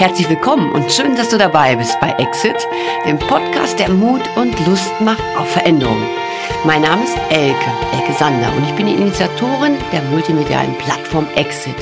Herzlich 0.00 0.30
willkommen 0.30 0.72
und 0.72 0.90
schön, 0.90 1.14
dass 1.14 1.28
du 1.28 1.36
dabei 1.36 1.76
bist 1.76 2.00
bei 2.00 2.08
Exit, 2.12 2.56
dem 3.04 3.18
Podcast, 3.18 3.78
der 3.78 3.90
Mut 3.90 4.22
und 4.34 4.58
Lust 4.66 4.98
macht 5.02 5.22
auf 5.36 5.50
Veränderung. 5.50 6.02
Mein 6.64 6.80
Name 6.80 7.04
ist 7.04 7.18
Elke, 7.28 7.70
Elke 7.92 8.14
Sander 8.14 8.50
und 8.56 8.64
ich 8.64 8.74
bin 8.76 8.86
die 8.86 8.94
Initiatorin 8.94 9.76
der 9.92 10.00
multimedialen 10.04 10.74
Plattform 10.78 11.26
Exit, 11.34 11.76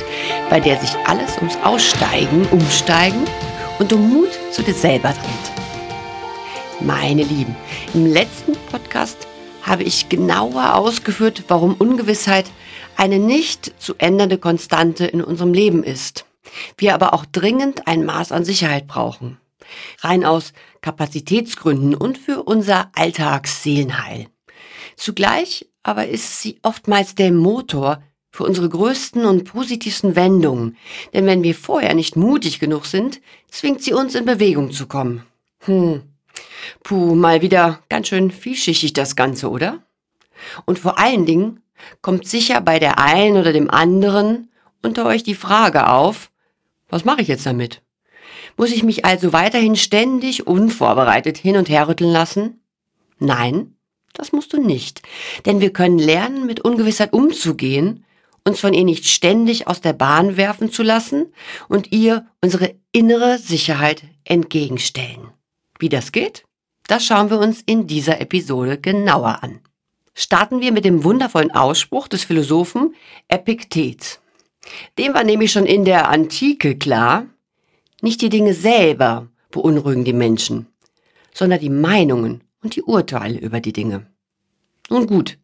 bei 0.49 0.59
der 0.59 0.77
sich 0.81 0.93
alles 1.07 1.37
ums 1.37 1.57
Aussteigen, 1.63 2.45
Umsteigen 2.51 3.23
und 3.79 3.93
um 3.93 4.13
Mut 4.13 4.37
zu 4.51 4.63
dir 4.63 4.73
selber 4.73 5.13
dreht. 5.13 6.81
Meine 6.81 7.23
Lieben, 7.23 7.55
im 7.93 8.05
letzten 8.05 8.51
Podcast 8.69 9.27
habe 9.61 9.83
ich 9.83 10.09
genauer 10.09 10.75
ausgeführt, 10.75 11.45
warum 11.47 11.73
Ungewissheit 11.75 12.51
eine 12.97 13.17
nicht 13.17 13.81
zu 13.81 13.95
ändernde 13.97 14.37
Konstante 14.37 15.05
in 15.05 15.23
unserem 15.23 15.53
Leben 15.53 15.85
ist. 15.85 16.25
Wir 16.77 16.93
aber 16.93 17.13
auch 17.13 17.25
dringend 17.25 17.87
ein 17.87 18.05
Maß 18.05 18.31
an 18.31 18.45
Sicherheit 18.45 18.87
brauchen. 18.87 19.37
Rein 19.99 20.25
aus 20.25 20.53
Kapazitätsgründen 20.81 21.93
und 21.93 22.17
für 22.17 22.43
unser 22.43 22.91
Alltagsseelenheil. 22.95 24.27
Zugleich 24.95 25.67
aber 25.83 26.07
ist 26.07 26.41
sie 26.41 26.59
oftmals 26.61 27.15
der 27.15 27.31
Motor 27.31 28.01
für 28.31 28.43
unsere 28.43 28.69
größten 28.69 29.25
und 29.25 29.45
positivsten 29.45 30.15
Wendungen. 30.15 30.77
Denn 31.13 31.25
wenn 31.25 31.43
wir 31.43 31.55
vorher 31.55 31.93
nicht 31.93 32.15
mutig 32.15 32.59
genug 32.59 32.85
sind, 32.85 33.21
zwingt 33.49 33.81
sie 33.81 33.93
uns 33.93 34.15
in 34.15 34.25
Bewegung 34.25 34.71
zu 34.71 34.87
kommen. 34.87 35.23
Hm. 35.59 36.03
Puh, 36.83 37.15
mal 37.15 37.41
wieder 37.41 37.81
ganz 37.89 38.07
schön 38.07 38.31
vielschichtig 38.31 38.93
das 38.93 39.15
Ganze, 39.15 39.49
oder? 39.49 39.79
Und 40.65 40.79
vor 40.79 40.99
allen 40.99 41.25
Dingen 41.25 41.61
kommt 42.01 42.27
sicher 42.27 42.61
bei 42.61 42.79
der 42.79 42.99
einen 42.99 43.37
oder 43.37 43.51
dem 43.51 43.69
anderen 43.69 44.51
unter 44.81 45.05
euch 45.05 45.23
die 45.23 45.35
Frage 45.35 45.89
auf, 45.89 46.28
was 46.89 47.05
mache 47.05 47.21
ich 47.21 47.27
jetzt 47.27 47.45
damit? 47.45 47.81
Muss 48.57 48.71
ich 48.71 48.83
mich 48.83 49.05
also 49.05 49.33
weiterhin 49.33 49.75
ständig 49.75 50.47
unvorbereitet 50.47 51.37
hin 51.37 51.55
und 51.57 51.69
her 51.69 51.87
rütteln 51.87 52.11
lassen? 52.11 52.61
Nein, 53.19 53.75
das 54.13 54.31
musst 54.31 54.53
du 54.53 54.61
nicht. 54.61 55.01
Denn 55.45 55.61
wir 55.61 55.71
können 55.71 55.99
lernen, 55.99 56.45
mit 56.45 56.61
Ungewissheit 56.61 57.13
umzugehen, 57.13 58.05
uns 58.45 58.59
von 58.59 58.73
ihr 58.73 58.83
nicht 58.83 59.05
ständig 59.05 59.67
aus 59.67 59.81
der 59.81 59.93
Bahn 59.93 60.37
werfen 60.37 60.71
zu 60.71 60.83
lassen 60.83 61.33
und 61.67 61.91
ihr 61.91 62.25
unsere 62.41 62.75
innere 62.91 63.37
Sicherheit 63.37 64.03
entgegenstellen. 64.23 65.31
Wie 65.77 65.89
das 65.89 66.11
geht? 66.11 66.43
Das 66.87 67.05
schauen 67.05 67.29
wir 67.29 67.39
uns 67.39 67.61
in 67.65 67.87
dieser 67.87 68.19
Episode 68.19 68.79
genauer 68.79 69.43
an. 69.43 69.59
Starten 70.15 70.59
wir 70.59 70.71
mit 70.71 70.85
dem 70.85 71.03
wundervollen 71.03 71.51
Ausspruch 71.51 72.07
des 72.07 72.23
Philosophen 72.23 72.95
Epiktet. 73.27 74.19
Dem 74.97 75.13
war 75.13 75.23
nämlich 75.23 75.51
schon 75.51 75.65
in 75.65 75.85
der 75.85 76.09
Antike 76.09 76.77
klar, 76.77 77.25
nicht 78.01 78.21
die 78.21 78.29
Dinge 78.29 78.53
selber 78.53 79.27
beunruhigen 79.51 80.05
die 80.05 80.13
Menschen, 80.13 80.67
sondern 81.33 81.59
die 81.59 81.69
Meinungen 81.69 82.43
und 82.61 82.75
die 82.75 82.83
Urteile 82.83 83.39
über 83.39 83.59
die 83.59 83.73
Dinge. 83.73 84.07
Nun 84.89 85.07
gut, 85.07 85.37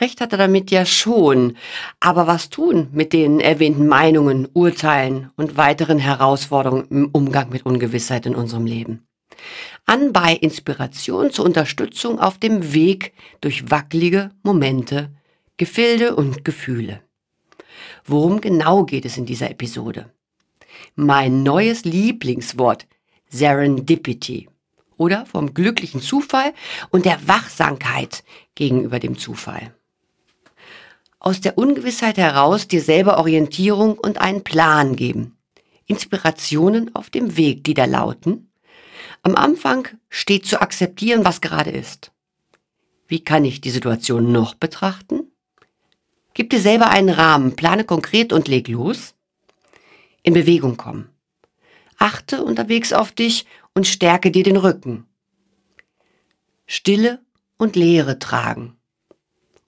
recht 0.00 0.20
hat 0.20 0.32
er 0.32 0.38
damit 0.38 0.70
ja 0.70 0.84
schon, 0.84 1.56
aber 2.00 2.26
was 2.26 2.50
tun 2.50 2.88
mit 2.92 3.12
den 3.12 3.40
erwähnten 3.40 3.86
Meinungen, 3.86 4.48
Urteilen 4.52 5.30
und 5.36 5.56
weiteren 5.56 5.98
Herausforderungen 5.98 6.86
im 6.90 7.10
Umgang 7.12 7.50
mit 7.50 7.66
Ungewissheit 7.66 8.26
in 8.26 8.34
unserem 8.34 8.66
Leben? 8.66 9.06
An 9.86 10.12
bei 10.12 10.34
Inspiration 10.34 11.30
zur 11.30 11.44
Unterstützung 11.44 12.18
auf 12.18 12.38
dem 12.38 12.74
Weg 12.74 13.12
durch 13.40 13.70
wackelige 13.70 14.30
Momente, 14.42 15.10
Gefilde 15.56 16.14
und 16.14 16.44
Gefühle. 16.44 17.02
Worum 18.04 18.40
genau 18.40 18.84
geht 18.84 19.04
es 19.04 19.16
in 19.16 19.26
dieser 19.26 19.50
Episode? 19.50 20.10
Mein 20.94 21.42
neues 21.42 21.84
Lieblingswort 21.84 22.86
Serendipity 23.28 24.48
oder 24.96 25.26
vom 25.26 25.54
glücklichen 25.54 26.00
Zufall 26.00 26.52
und 26.90 27.04
der 27.04 27.26
Wachsamkeit 27.26 28.24
gegenüber 28.54 28.98
dem 28.98 29.18
Zufall. 29.18 29.74
Aus 31.18 31.40
der 31.40 31.56
Ungewissheit 31.56 32.18
heraus 32.18 32.68
dir 32.68 32.82
selber 32.82 33.18
Orientierung 33.18 33.96
und 33.96 34.18
einen 34.18 34.44
Plan 34.44 34.96
geben. 34.96 35.36
Inspirationen 35.86 36.94
auf 36.94 37.10
dem 37.10 37.36
Weg, 37.36 37.64
die 37.64 37.74
da 37.74 37.84
lauten. 37.84 38.50
Am 39.22 39.36
Anfang 39.36 39.88
steht 40.08 40.46
zu 40.46 40.60
akzeptieren, 40.60 41.24
was 41.24 41.40
gerade 41.40 41.70
ist. 41.70 42.12
Wie 43.06 43.22
kann 43.22 43.44
ich 43.44 43.60
die 43.60 43.70
Situation 43.70 44.32
noch 44.32 44.54
betrachten? 44.54 45.31
Gib 46.34 46.50
dir 46.50 46.60
selber 46.60 46.88
einen 46.88 47.10
Rahmen, 47.10 47.56
plane 47.56 47.84
konkret 47.84 48.32
und 48.32 48.48
leg 48.48 48.68
los. 48.68 49.14
In 50.22 50.34
Bewegung 50.34 50.76
kommen. 50.76 51.08
Achte 51.98 52.42
unterwegs 52.42 52.92
auf 52.92 53.12
dich 53.12 53.46
und 53.74 53.86
stärke 53.86 54.30
dir 54.30 54.42
den 54.42 54.56
Rücken. 54.56 55.06
Stille 56.66 57.20
und 57.58 57.76
Leere 57.76 58.18
tragen. 58.18 58.76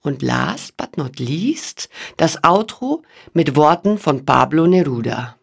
Und 0.01 0.23
last 0.23 0.77
but 0.77 0.97
not 0.97 1.19
least 1.19 1.89
das 2.17 2.43
Outro 2.45 3.03
mit 3.33 3.57
Worten 3.57 3.99
von 3.99 4.25
Pablo 4.25 4.67
Neruda. 4.67 5.37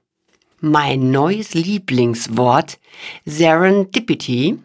Mein 0.59 1.11
neues 1.11 1.53
Lieblingswort 1.53 2.79
Serendipity 3.25 4.59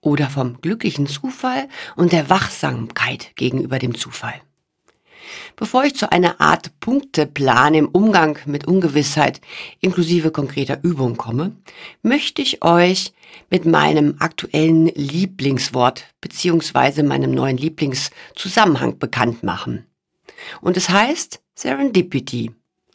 oder 0.00 0.28
vom 0.28 0.60
glücklichen 0.60 1.06
Zufall 1.06 1.68
und 1.96 2.12
der 2.12 2.28
Wachsamkeit 2.28 3.34
gegenüber 3.36 3.78
dem 3.78 3.94
Zufall. 3.94 4.42
Bevor 5.56 5.84
ich 5.84 5.94
zu 5.94 6.10
einer 6.10 6.40
Art 6.40 6.78
Punkteplan 6.80 7.74
im 7.74 7.88
Umgang 7.88 8.38
mit 8.46 8.66
Ungewissheit 8.66 9.40
inklusive 9.80 10.30
konkreter 10.30 10.78
Übung 10.82 11.16
komme, 11.16 11.52
möchte 12.02 12.42
ich 12.42 12.62
euch 12.62 13.12
mit 13.50 13.66
meinem 13.66 14.16
aktuellen 14.18 14.86
Lieblingswort 14.86 16.04
beziehungsweise 16.20 17.02
meinem 17.02 17.32
neuen 17.32 17.56
Lieblingszusammenhang 17.56 18.98
bekannt 18.98 19.42
machen. 19.42 19.86
Und 20.60 20.76
es 20.76 20.88
heißt 20.88 21.40
Serendipity. 21.54 22.52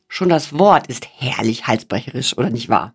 Schon 0.08 0.30
das 0.30 0.58
Wort 0.58 0.88
ist 0.88 1.08
herrlich 1.18 1.68
halsbrecherisch, 1.68 2.38
oder 2.38 2.50
nicht 2.50 2.70
wahr? 2.70 2.94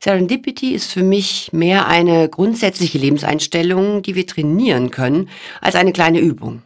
Serendipity 0.00 0.72
ist 0.72 0.92
für 0.92 1.02
mich 1.02 1.52
mehr 1.52 1.86
eine 1.86 2.28
grundsätzliche 2.28 2.98
Lebenseinstellung, 2.98 4.02
die 4.02 4.14
wir 4.14 4.26
trainieren 4.26 4.90
können, 4.90 5.28
als 5.60 5.74
eine 5.74 5.92
kleine 5.92 6.20
Übung. 6.20 6.62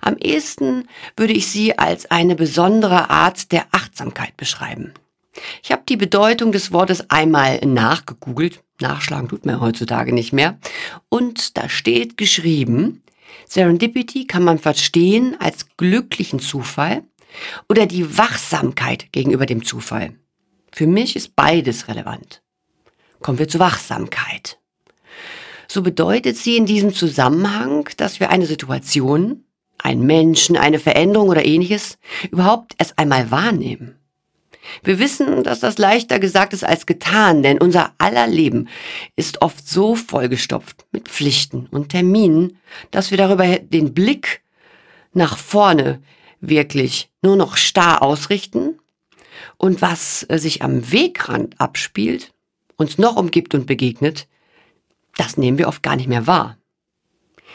Am 0.00 0.16
ehesten 0.16 0.88
würde 1.16 1.32
ich 1.32 1.48
sie 1.48 1.78
als 1.78 2.10
eine 2.10 2.34
besondere 2.34 3.10
Art 3.10 3.52
der 3.52 3.66
Achtsamkeit 3.72 4.36
beschreiben. 4.36 4.92
Ich 5.62 5.72
habe 5.72 5.82
die 5.88 5.96
Bedeutung 5.96 6.52
des 6.52 6.72
Wortes 6.72 7.10
einmal 7.10 7.58
nachgegoogelt, 7.64 8.62
nachschlagen 8.80 9.28
tut 9.28 9.46
man 9.46 9.60
heutzutage 9.60 10.12
nicht 10.12 10.32
mehr, 10.32 10.58
und 11.08 11.56
da 11.56 11.68
steht 11.68 12.16
geschrieben, 12.16 13.02
Serendipity 13.46 14.26
kann 14.26 14.42
man 14.42 14.58
verstehen 14.58 15.36
als 15.38 15.66
glücklichen 15.76 16.40
Zufall 16.40 17.02
oder 17.68 17.86
die 17.86 18.18
Wachsamkeit 18.18 19.12
gegenüber 19.12 19.46
dem 19.46 19.64
Zufall. 19.64 20.14
Für 20.72 20.86
mich 20.86 21.16
ist 21.16 21.34
beides 21.34 21.88
relevant. 21.88 22.42
Kommen 23.20 23.38
wir 23.38 23.48
zur 23.48 23.60
Wachsamkeit. 23.60 24.58
So 25.66 25.82
bedeutet 25.82 26.36
sie 26.36 26.56
in 26.56 26.66
diesem 26.66 26.94
Zusammenhang, 26.94 27.88
dass 27.96 28.20
wir 28.20 28.30
eine 28.30 28.46
Situation, 28.46 29.44
einen 29.82 30.06
Menschen, 30.06 30.56
eine 30.56 30.78
Veränderung 30.78 31.28
oder 31.28 31.44
ähnliches 31.44 31.98
überhaupt 32.30 32.74
erst 32.78 32.98
einmal 32.98 33.30
wahrnehmen. 33.30 33.98
Wir 34.82 34.98
wissen, 34.98 35.44
dass 35.44 35.60
das 35.60 35.78
leichter 35.78 36.18
gesagt 36.18 36.52
ist 36.52 36.64
als 36.64 36.86
getan, 36.86 37.42
denn 37.42 37.58
unser 37.58 37.94
aller 37.98 38.26
Leben 38.26 38.68
ist 39.16 39.40
oft 39.40 39.66
so 39.66 39.94
vollgestopft 39.94 40.84
mit 40.92 41.08
Pflichten 41.08 41.66
und 41.70 41.88
Terminen, 41.90 42.58
dass 42.90 43.10
wir 43.10 43.18
darüber 43.18 43.46
den 43.58 43.94
Blick 43.94 44.42
nach 45.14 45.38
vorne 45.38 46.02
wirklich 46.40 47.10
nur 47.22 47.36
noch 47.36 47.56
starr 47.56 48.02
ausrichten 48.02 48.78
und 49.56 49.80
was 49.82 50.20
sich 50.20 50.62
am 50.62 50.92
Wegrand 50.92 51.60
abspielt, 51.60 52.32
uns 52.76 52.98
noch 52.98 53.16
umgibt 53.16 53.54
und 53.54 53.66
begegnet, 53.66 54.28
das 55.16 55.36
nehmen 55.36 55.58
wir 55.58 55.68
oft 55.68 55.82
gar 55.82 55.96
nicht 55.96 56.08
mehr 56.08 56.26
wahr. 56.26 56.57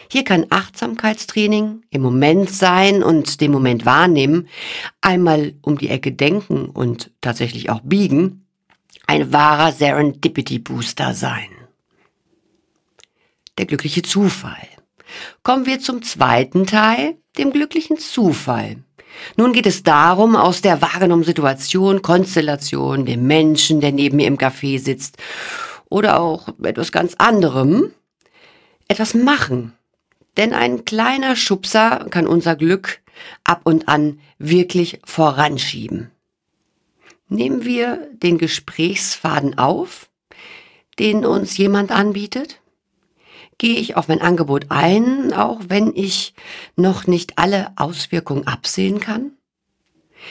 Hier 0.09 0.23
kann 0.23 0.47
Achtsamkeitstraining 0.49 1.83
im 1.89 2.01
Moment 2.01 2.49
sein 2.49 3.03
und 3.03 3.41
den 3.41 3.51
Moment 3.51 3.85
wahrnehmen, 3.85 4.47
einmal 5.01 5.53
um 5.61 5.77
die 5.77 5.89
Ecke 5.89 6.11
denken 6.11 6.67
und 6.67 7.11
tatsächlich 7.21 7.69
auch 7.69 7.81
biegen, 7.81 8.45
ein 9.07 9.33
wahrer 9.33 9.71
Serendipity 9.71 10.59
Booster 10.59 11.13
sein. 11.13 11.49
Der 13.57 13.65
glückliche 13.65 14.01
Zufall. 14.01 14.67
Kommen 15.43 15.65
wir 15.65 15.79
zum 15.79 16.01
zweiten 16.01 16.65
Teil, 16.65 17.17
dem 17.37 17.51
glücklichen 17.51 17.97
Zufall. 17.97 18.77
Nun 19.35 19.53
geht 19.53 19.67
es 19.67 19.83
darum, 19.83 20.35
aus 20.35 20.61
der 20.61 20.81
wahrgenommenen 20.81 21.25
Situation, 21.25 22.01
Konstellation, 22.01 23.05
dem 23.05 23.27
Menschen, 23.27 23.79
der 23.79 23.91
neben 23.91 24.17
mir 24.17 24.27
im 24.27 24.37
Café 24.37 24.79
sitzt, 24.79 25.17
oder 25.89 26.19
auch 26.19 26.47
etwas 26.63 26.91
ganz 26.91 27.13
anderem, 27.19 27.91
etwas 28.87 29.13
machen, 29.13 29.73
denn 30.37 30.53
ein 30.53 30.85
kleiner 30.85 31.35
Schubser 31.35 32.07
kann 32.09 32.27
unser 32.27 32.55
Glück 32.55 33.01
ab 33.43 33.61
und 33.63 33.87
an 33.87 34.19
wirklich 34.37 34.99
voranschieben. 35.03 36.11
Nehmen 37.29 37.65
wir 37.65 38.09
den 38.13 38.37
Gesprächsfaden 38.37 39.57
auf, 39.57 40.09
den 40.99 41.25
uns 41.25 41.57
jemand 41.57 41.91
anbietet? 41.91 42.59
Gehe 43.57 43.75
ich 43.79 43.95
auf 43.95 44.07
mein 44.07 44.21
Angebot 44.21 44.65
ein, 44.69 45.33
auch 45.33 45.61
wenn 45.67 45.95
ich 45.95 46.33
noch 46.75 47.07
nicht 47.07 47.37
alle 47.37 47.71
Auswirkungen 47.75 48.47
absehen 48.47 48.99
kann? 48.99 49.31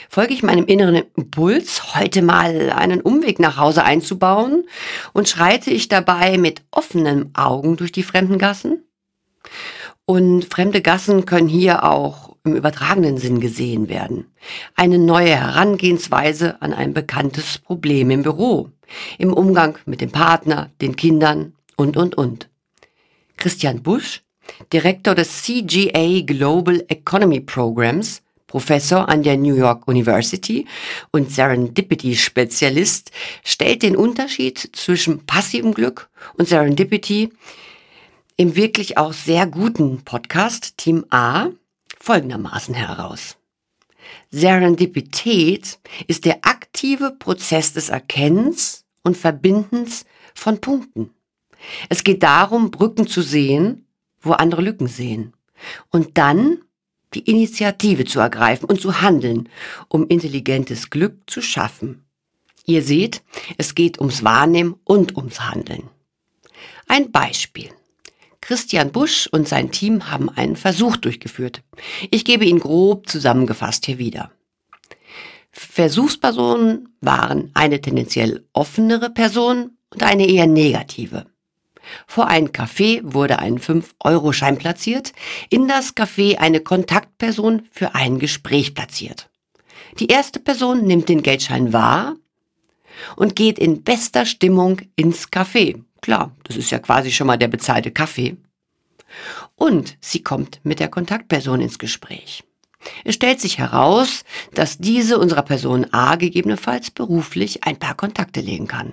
Folge 0.09 0.33
ich 0.33 0.43
meinem 0.43 0.65
inneren 0.65 1.03
Impuls, 1.15 1.95
heute 1.95 2.21
mal 2.21 2.71
einen 2.71 3.01
Umweg 3.01 3.39
nach 3.39 3.57
Hause 3.57 3.83
einzubauen 3.83 4.65
und 5.13 5.29
schreite 5.29 5.71
ich 5.71 5.87
dabei 5.87 6.37
mit 6.37 6.61
offenen 6.71 7.35
Augen 7.35 7.77
durch 7.77 7.91
die 7.91 8.03
fremden 8.03 8.37
Gassen? 8.37 8.83
Und 10.05 10.45
fremde 10.45 10.81
Gassen 10.81 11.25
können 11.25 11.47
hier 11.47 11.83
auch 11.83 12.35
im 12.43 12.55
übertragenen 12.55 13.17
Sinn 13.17 13.39
gesehen 13.39 13.87
werden. 13.87 14.25
Eine 14.75 14.97
neue 14.97 15.35
Herangehensweise 15.35 16.61
an 16.61 16.73
ein 16.73 16.93
bekanntes 16.93 17.57
Problem 17.57 18.11
im 18.11 18.23
Büro, 18.23 18.69
im 19.17 19.33
Umgang 19.33 19.77
mit 19.85 20.01
dem 20.01 20.11
Partner, 20.11 20.69
den 20.81 20.97
Kindern 20.97 21.53
und, 21.77 21.95
und, 21.95 22.15
und. 22.15 22.49
Christian 23.37 23.81
Busch, 23.81 24.21
Direktor 24.73 25.15
des 25.15 25.43
CGA 25.43 26.21
Global 26.25 26.83
Economy 26.89 27.39
Programs, 27.39 28.21
Professor 28.47 29.07
an 29.07 29.23
der 29.23 29.37
New 29.37 29.55
York 29.55 29.87
University 29.87 30.67
und 31.11 31.31
Serendipity-Spezialist, 31.31 33.11
stellt 33.43 33.81
den 33.83 33.95
Unterschied 33.95 34.59
zwischen 34.73 35.25
passivem 35.25 35.73
Glück 35.73 36.09
und 36.37 36.47
Serendipity 36.47 37.31
im 38.37 38.55
wirklich 38.55 38.97
auch 38.97 39.13
sehr 39.13 39.45
guten 39.47 40.03
Podcast 40.03 40.77
Team 40.77 41.05
A 41.09 41.49
folgendermaßen 41.99 42.73
heraus. 42.73 43.37
Serendipität 44.31 45.79
ist 46.07 46.25
der 46.25 46.39
aktive 46.43 47.11
Prozess 47.11 47.73
des 47.73 47.89
Erkennens 47.89 48.85
und 49.03 49.17
Verbindens 49.17 50.05
von 50.33 50.59
Punkten. 50.59 51.11
Es 51.89 52.03
geht 52.03 52.23
darum, 52.23 52.71
Brücken 52.71 53.07
zu 53.07 53.21
sehen, 53.21 53.87
wo 54.21 54.31
andere 54.33 54.61
Lücken 54.61 54.87
sehen. 54.87 55.33
Und 55.91 56.17
dann 56.17 56.59
die 57.13 57.29
Initiative 57.29 58.05
zu 58.05 58.19
ergreifen 58.19 58.65
und 58.65 58.81
zu 58.81 59.01
handeln, 59.01 59.49
um 59.87 60.07
intelligentes 60.07 60.89
Glück 60.89 61.19
zu 61.27 61.41
schaffen. 61.41 62.03
Ihr 62.65 62.81
seht, 62.81 63.21
es 63.57 63.75
geht 63.75 63.99
ums 63.99 64.23
Wahrnehmen 64.23 64.75
und 64.83 65.15
ums 65.15 65.41
Handeln. 65.41 65.89
Ein 66.87 67.11
Beispiel. 67.11 67.69
Christian 68.43 68.91
Busch 68.91 69.27
und 69.31 69.47
sein 69.47 69.71
Team 69.71 70.11
haben 70.11 70.29
einen 70.29 70.57
Versuch 70.57 70.97
durchgeführt. 70.97 71.63
Ich 72.11 72.25
gebe 72.25 72.43
ihn 72.43 72.59
grob 72.59 73.07
zusammengefasst 73.07 73.85
hier 73.85 73.99
wieder. 73.99 74.31
Versuchspersonen 75.51 76.89
waren 76.99 77.51
eine 77.53 77.79
tendenziell 77.79 78.43
offenere 78.51 79.11
Person 79.11 79.77
und 79.91 80.03
eine 80.03 80.27
eher 80.27 80.45
negative. 80.45 81.25
Vor 82.05 82.27
ein 82.27 82.49
Café 82.49 82.99
wurde 83.03 83.39
ein 83.39 83.59
5-Euro-Schein 83.59 84.57
platziert, 84.57 85.13
in 85.49 85.69
das 85.69 85.95
Café 85.95 86.37
eine 86.39 86.59
Kontaktperson 86.59 87.67
für 87.71 87.95
ein 87.95 88.19
Gespräch 88.19 88.73
platziert. 88.73 89.29
Die 89.99 90.07
erste 90.07 90.41
Person 90.41 90.85
nimmt 90.85 91.07
den 91.07 91.23
Geldschein 91.23 91.71
wahr 91.71 92.17
und 93.15 93.37
geht 93.37 93.57
in 93.57 93.83
bester 93.83 94.25
Stimmung 94.25 94.81
ins 94.97 95.31
Café. 95.31 95.81
Klar, 96.03 96.35
das 96.43 96.57
ist 96.57 96.69
ja 96.69 96.79
quasi 96.79 97.13
schon 97.13 97.27
mal 97.27 97.37
der 97.37 97.47
bezahlte 97.47 97.89
Kaffee. 97.89 98.35
Und 99.55 99.97
sie 100.01 100.21
kommt 100.21 100.59
mit 100.63 100.81
der 100.81 100.89
Kontaktperson 100.89 101.61
ins 101.61 101.79
Gespräch. 101.79 102.43
Es 103.05 103.15
stellt 103.15 103.39
sich 103.39 103.57
heraus, 103.57 104.25
dass 104.53 104.79
diese 104.79 105.17
unserer 105.17 105.43
Person 105.43 105.87
A 105.93 106.17
gegebenenfalls 106.17 106.91
beruflich 106.91 107.63
ein 107.63 107.79
paar 107.79 107.95
Kontakte 107.95 108.41
legen 108.41 108.67
kann. 108.67 108.91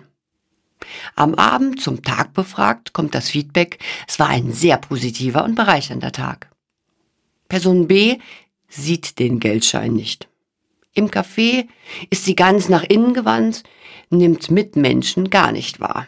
Am 1.17 1.35
Abend 1.35 1.81
zum 1.81 2.05
Tag 2.05 2.33
befragt 2.33 2.93
kommt 2.93 3.17
das 3.17 3.29
Feedback, 3.29 3.81
es 4.07 4.21
war 4.21 4.29
ein 4.29 4.53
sehr 4.53 4.77
positiver 4.77 5.43
und 5.43 5.57
bereichernder 5.57 6.12
Tag. 6.12 6.49
Person 7.49 7.89
B 7.89 8.19
sieht 8.69 9.19
den 9.19 9.41
Geldschein 9.41 9.95
nicht. 9.95 10.29
Im 10.95 11.09
Café 11.09 11.67
ist 12.09 12.25
sie 12.25 12.37
ganz 12.37 12.69
nach 12.69 12.85
innen 12.85 13.15
gewandt, 13.15 13.65
nimmt 14.11 14.53
Mitmenschen 14.53 15.29
gar 15.29 15.51
nicht 15.51 15.81
wahr. 15.81 16.07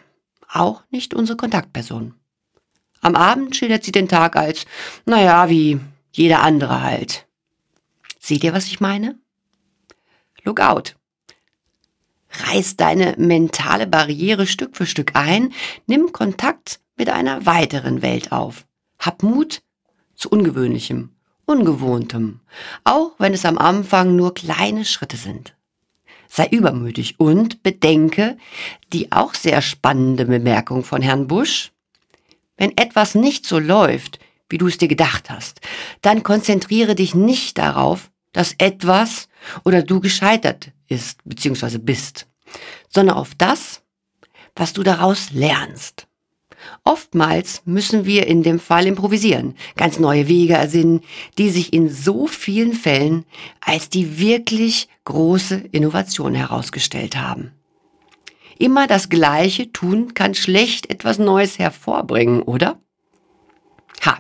Auch 0.53 0.83
nicht 0.91 1.15
unsere 1.15 1.39
Kontaktperson. 1.39 2.15
Am 3.01 3.17
Abend 3.17 3.57
schildert 3.57 3.85
sie 3.85 3.93
den 3.93 4.07
Tag 4.09 4.37
als, 4.37 4.67
naja, 5.07 5.49
wie 5.49 5.81
jeder 6.13 6.43
andere 6.43 6.83
halt. 6.83 7.27
Seht 8.21 8.45
ihr, 8.45 8.53
was 8.53 8.67
ich 8.67 8.79
meine? 8.79 9.19
Look 10.45 10.61
out. 10.61 10.95
Reiß 12.31 12.77
deine 12.77 13.15
mentale 13.17 13.87
Barriere 13.87 14.47
Stück 14.47 14.77
für 14.77 14.87
Stück 14.87 15.17
ein, 15.17 15.55
nimm 15.87 16.13
Kontakt 16.13 16.81
mit 16.97 17.09
einer 17.09 17.47
weiteren 17.47 18.03
Welt 18.03 18.31
auf. 18.31 18.67
Hab 18.99 19.23
Mut 19.23 19.63
zu 20.15 20.29
Ungewöhnlichem, 20.29 21.11
Ungewohntem, 21.47 22.41
auch 22.85 23.13
wenn 23.19 23.33
es 23.33 23.47
am 23.47 23.57
Anfang 23.57 24.17
nur 24.17 24.35
kleine 24.35 24.85
Schritte 24.85 25.17
sind. 25.17 25.55
Sei 26.35 26.47
übermütig 26.47 27.21
und 27.21 27.63
bedenke 27.63 28.39
die 28.91 29.13
auch 29.13 29.35
sehr 29.35 29.61
spannende 29.61 30.25
Bemerkung 30.25 30.83
von 30.83 31.03
Herrn 31.03 31.27
Busch. 31.27 31.73
Wenn 32.57 32.75
etwas 32.79 33.15
nicht 33.15 33.45
so 33.45 33.59
läuft, 33.59 34.19
wie 34.49 34.57
du 34.57 34.67
es 34.67 34.79
dir 34.79 34.89
gedacht 34.89 35.29
hast, 35.29 35.61
dann 36.01 36.23
konzentriere 36.23 36.95
dich 36.95 37.15
nicht 37.15 37.59
darauf, 37.59 38.11
dass 38.33 38.55
etwas 38.57 39.29
oder 39.67 39.83
du 39.83 40.01
gescheitert 40.01 40.71
ist 40.89 41.19
bzw. 41.27 41.77
bist, 41.77 42.27
sondern 42.89 43.19
auf 43.19 43.35
das, 43.35 43.83
was 44.57 44.73
du 44.73 44.83
daraus 44.83 45.33
lernst. 45.33 46.07
Oftmals 46.85 47.63
müssen 47.65 48.05
wir 48.05 48.27
in 48.27 48.43
dem 48.43 48.59
Fall 48.59 48.87
improvisieren, 48.87 49.55
ganz 49.77 49.99
neue 49.99 50.29
Wege 50.29 50.55
ersinnen, 50.55 51.01
die 51.39 51.51
sich 51.51 51.73
in 51.73 51.89
so 51.89 52.27
vielen 52.27 52.75
Fällen 52.75 53.25
als 53.61 53.89
die 53.89 54.19
wirklich 54.19 54.89
große 55.05 55.57
Innovation 55.73 56.35
herausgestellt 56.35 57.17
haben. 57.17 57.53
Immer 58.59 58.87
das 58.87 59.09
Gleiche 59.09 59.73
tun 59.73 60.15
kann 60.15 60.35
schlecht 60.35 60.91
etwas 60.91 61.19
Neues 61.19 61.59
hervorbringen, 61.59 62.43
oder? 62.43 62.81
Ha, 64.05 64.19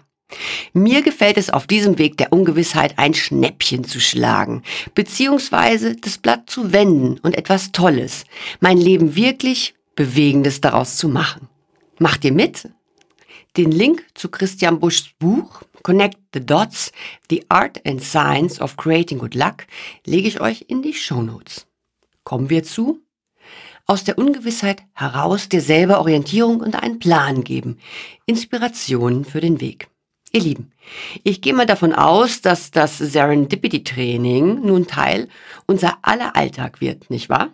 mir 0.73 1.03
gefällt 1.03 1.37
es 1.37 1.51
auf 1.51 1.67
diesem 1.67 1.99
Weg 1.99 2.17
der 2.17 2.33
Ungewissheit 2.33 2.99
ein 2.99 3.15
Schnäppchen 3.15 3.85
zu 3.85 4.01
schlagen, 4.01 4.63
beziehungsweise 4.95 5.97
das 5.97 6.19
Blatt 6.19 6.49
zu 6.49 6.73
wenden 6.73 7.19
und 7.21 7.37
etwas 7.37 7.73
Tolles, 7.73 8.25
mein 8.61 8.79
Leben 8.79 9.15
wirklich 9.15 9.75
Bewegendes 9.95 10.61
daraus 10.61 10.97
zu 10.97 11.09
machen. 11.09 11.49
Macht 12.03 12.25
ihr 12.25 12.33
mit? 12.33 12.69
Den 13.57 13.71
Link 13.71 14.05
zu 14.15 14.29
Christian 14.29 14.81
Buschs 14.81 15.11
Buch 15.21 15.63
Connect 15.85 16.19
the 16.35 16.45
Dots, 16.45 16.91
The 17.31 17.49
Art 17.49 17.81
and 17.87 18.03
Science 18.03 18.61
of 18.61 18.77
Creating 18.77 19.19
Good 19.19 19.37
Luck 19.37 19.69
lege 20.05 20.27
ich 20.27 20.41
euch 20.41 20.65
in 20.67 20.83
die 20.83 20.95
Show 20.95 21.23
Notes. 21.23 21.65
Kommen 22.25 22.51
wir 22.51 22.65
zu 22.65 22.99
aus 23.87 24.03
der 24.03 24.19
Ungewissheit 24.19 24.83
heraus 24.95 25.49
dir 25.49 25.61
selber 25.61 26.01
Orientierung 26.01 26.59
und 26.59 26.75
einen 26.75 26.99
Plan 26.99 27.45
geben, 27.45 27.79
Inspirationen 28.27 29.25
für 29.25 29.41
den 29.41 29.61
Weg. 29.61 29.87
Ihr 30.33 30.41
Lieben, 30.41 30.73
ich 31.23 31.41
gehe 31.41 31.55
mal 31.55 31.67
davon 31.67 31.93
aus, 31.93 32.41
dass 32.41 32.73
das 32.73 32.99
Serendipity-Training 32.99 34.67
nun 34.67 34.89
Teil 34.89 35.29
unser 35.67 35.99
aller 36.03 36.35
Alltag 36.35 36.81
wird, 36.81 37.11
nicht 37.11 37.29
wahr? 37.29 37.53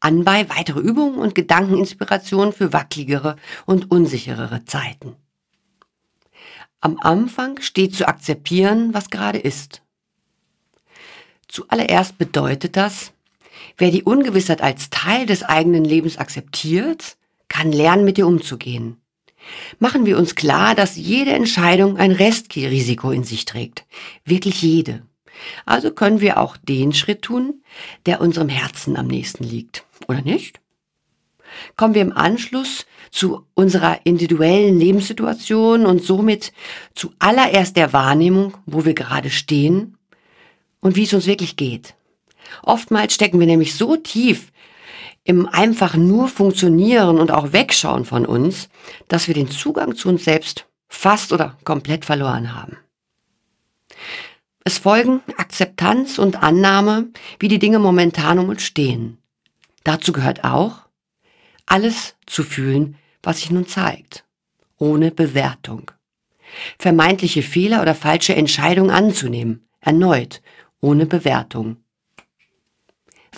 Anbei 0.00 0.48
weitere 0.48 0.80
Übungen 0.80 1.18
und 1.18 1.34
Gedankeninspirationen 1.34 2.52
für 2.52 2.72
wackeligere 2.72 3.36
und 3.66 3.90
unsicherere 3.90 4.64
Zeiten. 4.64 5.16
Am 6.80 6.98
Anfang 7.00 7.60
steht 7.60 7.96
zu 7.96 8.06
akzeptieren, 8.06 8.94
was 8.94 9.10
gerade 9.10 9.38
ist. 9.38 9.82
Zuallererst 11.48 12.18
bedeutet 12.18 12.76
das, 12.76 13.12
wer 13.76 13.90
die 13.90 14.04
Ungewissheit 14.04 14.60
als 14.60 14.90
Teil 14.90 15.26
des 15.26 15.42
eigenen 15.42 15.84
Lebens 15.84 16.18
akzeptiert, 16.18 17.16
kann 17.48 17.72
lernen, 17.72 18.04
mit 18.04 18.18
ihr 18.18 18.26
umzugehen. 18.26 19.00
Machen 19.78 20.06
wir 20.06 20.18
uns 20.18 20.34
klar, 20.34 20.74
dass 20.74 20.96
jede 20.96 21.32
Entscheidung 21.32 21.96
ein 21.96 22.12
Restrisiko 22.12 23.10
in 23.10 23.24
sich 23.24 23.44
trägt. 23.44 23.86
Wirklich 24.24 24.62
jede. 24.62 25.07
Also 25.64 25.90
können 25.90 26.20
wir 26.20 26.38
auch 26.38 26.56
den 26.56 26.92
Schritt 26.92 27.22
tun, 27.22 27.62
der 28.06 28.20
unserem 28.20 28.48
Herzen 28.48 28.96
am 28.96 29.06
nächsten 29.06 29.44
liegt. 29.44 29.84
Oder 30.08 30.22
nicht? 30.22 30.60
Kommen 31.76 31.94
wir 31.94 32.02
im 32.02 32.12
Anschluss 32.12 32.86
zu 33.10 33.46
unserer 33.54 34.00
individuellen 34.04 34.78
Lebenssituation 34.78 35.86
und 35.86 36.02
somit 36.02 36.52
zu 36.94 37.12
allererst 37.18 37.76
der 37.76 37.92
Wahrnehmung, 37.92 38.56
wo 38.66 38.84
wir 38.84 38.94
gerade 38.94 39.30
stehen 39.30 39.96
und 40.80 40.96
wie 40.96 41.04
es 41.04 41.14
uns 41.14 41.26
wirklich 41.26 41.56
geht. 41.56 41.94
Oftmals 42.62 43.14
stecken 43.14 43.40
wir 43.40 43.46
nämlich 43.46 43.74
so 43.74 43.96
tief 43.96 44.52
im 45.24 45.46
einfach 45.46 45.94
nur 45.94 46.28
Funktionieren 46.28 47.18
und 47.18 47.30
auch 47.30 47.52
Wegschauen 47.52 48.04
von 48.04 48.24
uns, 48.24 48.68
dass 49.08 49.28
wir 49.28 49.34
den 49.34 49.50
Zugang 49.50 49.94
zu 49.94 50.08
uns 50.08 50.24
selbst 50.24 50.66
fast 50.88 51.32
oder 51.32 51.56
komplett 51.64 52.04
verloren 52.04 52.54
haben. 52.54 52.78
Es 54.68 54.76
folgen 54.76 55.22
Akzeptanz 55.38 56.18
und 56.18 56.42
Annahme, 56.42 57.08
wie 57.38 57.48
die 57.48 57.58
Dinge 57.58 57.78
momentan 57.78 58.38
um 58.38 58.50
uns 58.50 58.62
stehen. 58.62 59.16
Dazu 59.82 60.12
gehört 60.12 60.44
auch, 60.44 60.80
alles 61.64 62.16
zu 62.26 62.44
fühlen, 62.44 62.96
was 63.22 63.38
sich 63.38 63.50
nun 63.50 63.66
zeigt, 63.66 64.26
ohne 64.76 65.10
Bewertung. 65.10 65.90
Vermeintliche 66.78 67.40
Fehler 67.40 67.80
oder 67.80 67.94
falsche 67.94 68.34
Entscheidungen 68.34 68.90
anzunehmen, 68.90 69.66
erneut, 69.80 70.42
ohne 70.82 71.06
Bewertung. 71.06 71.78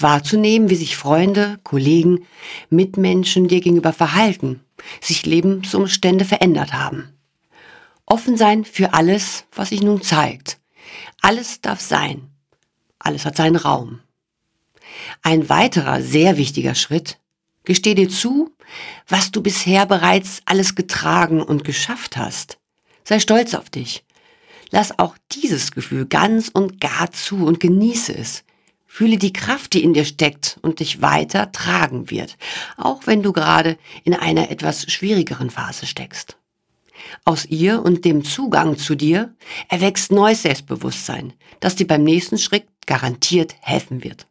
Wahrzunehmen, 0.00 0.68
wie 0.68 0.74
sich 0.74 0.96
Freunde, 0.96 1.60
Kollegen, 1.62 2.26
Mitmenschen 2.70 3.46
dir 3.46 3.60
gegenüber 3.60 3.92
verhalten, 3.92 4.64
sich 5.00 5.26
Lebensumstände 5.26 6.24
verändert 6.24 6.72
haben. 6.72 7.12
Offen 8.04 8.36
sein 8.36 8.64
für 8.64 8.94
alles, 8.94 9.44
was 9.52 9.68
sich 9.68 9.80
nun 9.80 10.02
zeigt. 10.02 10.59
Alles 11.20 11.60
darf 11.60 11.80
sein. 11.80 12.30
Alles 12.98 13.24
hat 13.24 13.36
seinen 13.36 13.56
Raum. 13.56 14.00
Ein 15.22 15.48
weiterer 15.48 16.02
sehr 16.02 16.36
wichtiger 16.36 16.74
Schritt, 16.74 17.18
gesteh 17.64 17.94
dir 17.94 18.08
zu, 18.08 18.54
was 19.08 19.30
du 19.30 19.42
bisher 19.42 19.86
bereits 19.86 20.42
alles 20.44 20.74
getragen 20.74 21.42
und 21.42 21.64
geschafft 21.64 22.16
hast. 22.16 22.58
Sei 23.04 23.20
stolz 23.20 23.54
auf 23.54 23.70
dich. 23.70 24.04
Lass 24.70 24.98
auch 24.98 25.16
dieses 25.32 25.72
Gefühl 25.72 26.06
ganz 26.06 26.48
und 26.48 26.80
gar 26.80 27.10
zu 27.10 27.44
und 27.44 27.60
genieße 27.60 28.16
es. 28.16 28.44
Fühle 28.86 29.18
die 29.18 29.32
Kraft, 29.32 29.72
die 29.72 29.82
in 29.82 29.94
dir 29.94 30.04
steckt 30.04 30.58
und 30.62 30.80
dich 30.80 31.00
weiter 31.00 31.52
tragen 31.52 32.10
wird, 32.10 32.36
auch 32.76 33.06
wenn 33.06 33.22
du 33.22 33.32
gerade 33.32 33.78
in 34.04 34.14
einer 34.14 34.50
etwas 34.50 34.90
schwierigeren 34.90 35.50
Phase 35.50 35.86
steckst. 35.86 36.36
Aus 37.24 37.46
ihr 37.46 37.82
und 37.82 38.04
dem 38.04 38.24
Zugang 38.24 38.76
zu 38.78 38.94
dir 38.94 39.34
erwächst 39.68 40.12
neues 40.12 40.42
Selbstbewusstsein, 40.42 41.32
das 41.60 41.76
dir 41.76 41.86
beim 41.86 42.02
nächsten 42.02 42.38
Schritt 42.38 42.64
garantiert 42.86 43.54
helfen 43.60 44.02
wird. 44.04 44.26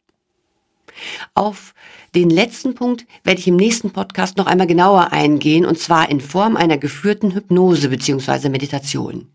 Auf 1.34 1.74
den 2.16 2.30
letzten 2.30 2.76
Punkt 2.76 3.06
werde 3.24 3.40
ich 3.40 3.48
im 3.48 3.56
nächsten 3.56 3.92
Podcast 3.92 4.38
noch 4.38 4.48
einmal 4.48 4.68
genauer 4.68 5.12
eingehen, 5.12 5.66
und 5.66 5.78
zwar 5.80 6.10
in 6.10 6.22
Form 6.22 6.58
einer 6.58 6.78
geführten 6.78 7.34
Hypnose 7.34 7.90
bzw. 7.90 8.50
Meditation. 8.50 9.28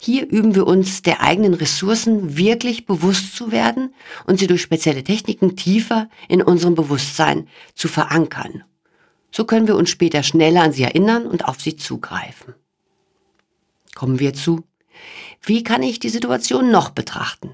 Hier 0.00 0.28
üben 0.28 0.54
wir 0.54 0.66
uns 0.66 1.02
der 1.02 1.20
eigenen 1.20 1.54
Ressourcen 1.54 2.36
wirklich 2.36 2.86
bewusst 2.86 3.36
zu 3.36 3.52
werden 3.52 3.94
und 4.26 4.38
sie 4.38 4.46
durch 4.46 4.62
spezielle 4.62 5.04
Techniken 5.04 5.56
tiefer 5.56 6.08
in 6.28 6.42
unserem 6.42 6.74
Bewusstsein 6.74 7.48
zu 7.74 7.86
verankern. 7.86 8.64
So 9.32 9.44
können 9.44 9.66
wir 9.66 9.76
uns 9.76 9.90
später 9.90 10.22
schneller 10.22 10.62
an 10.62 10.72
sie 10.72 10.82
erinnern 10.82 11.26
und 11.26 11.46
auf 11.46 11.60
sie 11.60 11.76
zugreifen. 11.76 12.54
Kommen 13.94 14.18
wir 14.18 14.34
zu, 14.34 14.64
wie 15.42 15.62
kann 15.62 15.82
ich 15.82 16.00
die 16.00 16.08
Situation 16.08 16.70
noch 16.70 16.90
betrachten? 16.90 17.50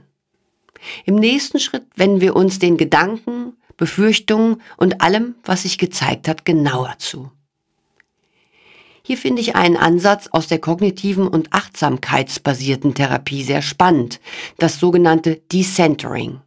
Im 1.05 1.17
nächsten 1.17 1.59
Schritt 1.59 1.85
wenden 1.97 2.21
wir 2.21 2.37
uns 2.37 2.59
den 2.59 2.77
Gedanken, 2.77 3.55
Befürchtungen 3.77 4.63
und 4.77 5.01
allem, 5.01 5.35
was 5.45 5.63
sich 5.63 5.79
gezeigt 5.79 6.29
hat, 6.29 6.45
genauer 6.45 6.95
zu. 6.99 7.31
Hier 9.03 9.17
finde 9.17 9.41
ich 9.41 9.55
einen 9.55 9.77
Ansatz 9.77 10.29
aus 10.33 10.49
der 10.49 10.59
kognitiven 10.59 11.29
und 11.29 11.53
achtsamkeitsbasierten 11.53 12.95
Therapie 12.95 13.45
sehr 13.45 13.63
spannend, 13.63 14.21
das 14.59 14.81
sogenannte 14.81 15.37
Decentering. 15.53 16.41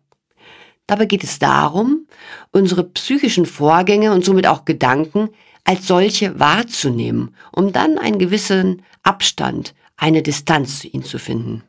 Dabei 0.90 1.06
geht 1.06 1.24
es 1.24 1.38
darum, 1.38 2.08
unsere 2.50 2.84
psychischen 2.84 3.46
Vorgänge 3.46 4.12
und 4.12 4.26
somit 4.26 4.48
auch 4.48 4.66
Gedanken 4.66 5.30
als 5.64 5.86
solche 5.86 6.40
wahrzunehmen, 6.40 7.36
um 7.52 7.72
dann 7.72 8.00
einen 8.00 8.18
gewissen 8.18 8.82
Abstand 9.04 9.76
eine 9.98 10.24
Distanz 10.24 10.80
zu 10.80 10.88
ihnen 10.88 11.04
zu 11.04 11.20
finden. 11.20 11.64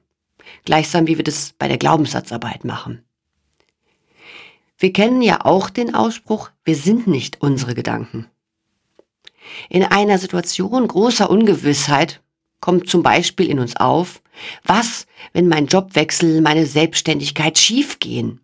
Gleichsam 0.65 1.07
wie 1.07 1.19
wir 1.19 1.25
das 1.25 1.53
bei 1.59 1.69
der 1.69 1.77
Glaubenssatzarbeit 1.77 2.65
machen. 2.65 3.05
Wir 4.79 4.91
kennen 4.91 5.21
ja 5.21 5.45
auch 5.45 5.69
den 5.69 5.95
Ausspruch, 5.95 6.51
wir 6.65 6.77
sind 6.77 7.07
nicht 7.07 7.43
unsere 7.43 7.75
Gedanken. 7.75 8.27
In 9.69 9.85
einer 9.85 10.17
Situation 10.17 10.89
großer 10.89 11.29
Ungewissheit 11.29 12.23
kommt 12.63 12.89
zum 12.89 13.03
Beispiel 13.03 13.51
in 13.51 13.59
uns 13.59 13.77
auf, 13.77 14.23
was, 14.65 15.07
wenn 15.35 15.47
mein 15.47 15.67
Jobwechsel, 15.67 16.41
meine 16.41 16.65
Selbstständigkeit 16.65 17.59
schiefgehen? 17.59 18.41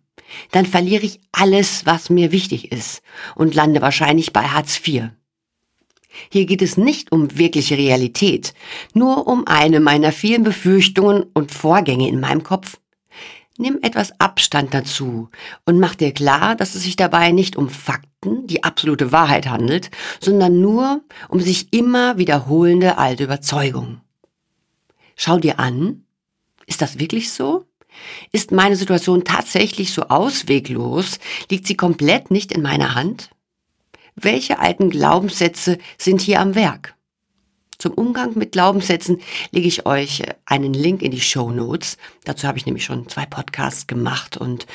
Dann 0.51 0.65
verliere 0.65 1.03
ich 1.03 1.19
alles, 1.31 1.85
was 1.85 2.09
mir 2.09 2.31
wichtig 2.31 2.71
ist 2.71 3.01
und 3.35 3.55
lande 3.55 3.81
wahrscheinlich 3.81 4.33
bei 4.33 4.43
Hartz 4.43 4.79
IV. 4.85 5.09
Hier 6.29 6.45
geht 6.45 6.61
es 6.61 6.77
nicht 6.77 7.11
um 7.11 7.37
wirkliche 7.37 7.77
Realität, 7.77 8.53
nur 8.93 9.27
um 9.27 9.45
eine 9.47 9.79
meiner 9.79 10.11
vielen 10.11 10.43
Befürchtungen 10.43 11.25
und 11.33 11.51
Vorgänge 11.51 12.07
in 12.07 12.19
meinem 12.19 12.43
Kopf. 12.43 12.79
Nimm 13.59 13.79
etwas 13.81 14.19
Abstand 14.19 14.73
dazu 14.73 15.29
und 15.65 15.79
mach 15.79 15.95
dir 15.95 16.11
klar, 16.11 16.55
dass 16.55 16.75
es 16.75 16.83
sich 16.83 16.95
dabei 16.95 17.31
nicht 17.31 17.55
um 17.55 17.69
Fakten, 17.69 18.45
die 18.45 18.63
absolute 18.63 19.11
Wahrheit 19.11 19.47
handelt, 19.47 19.89
sondern 20.19 20.61
nur 20.61 21.01
um 21.27 21.39
sich 21.39 21.73
immer 21.73 22.17
wiederholende 22.17 22.97
alte 22.99 23.23
Überzeugungen. 23.23 24.01
Schau 25.15 25.39
dir 25.39 25.59
an, 25.59 26.03
ist 26.67 26.83
das 26.83 26.99
wirklich 26.99 27.31
so? 27.31 27.65
Ist 28.31 28.51
meine 28.51 28.75
Situation 28.75 29.23
tatsächlich 29.23 29.93
so 29.93 30.03
ausweglos? 30.03 31.19
Liegt 31.49 31.67
sie 31.67 31.77
komplett 31.77 32.31
nicht 32.31 32.51
in 32.51 32.61
meiner 32.61 32.95
Hand? 32.95 33.29
Welche 34.15 34.59
alten 34.59 34.89
Glaubenssätze 34.89 35.77
sind 35.97 36.21
hier 36.21 36.41
am 36.41 36.55
Werk? 36.55 36.95
Zum 37.77 37.93
Umgang 37.93 38.35
mit 38.35 38.53
Glaubenssätzen 38.53 39.21
lege 39.51 39.67
ich 39.67 39.85
euch 39.85 40.23
einen 40.45 40.73
Link 40.73 41.03
in 41.03 41.11
die 41.11 41.21
Show 41.21 41.51
Notes. 41.51 41.97
Dazu 42.23 42.47
habe 42.47 42.57
ich 42.57 42.65
nämlich 42.65 42.83
schon 42.83 43.07
zwei 43.07 43.25
Podcasts 43.25 43.85
gemacht 43.85 44.35
und 44.35 44.65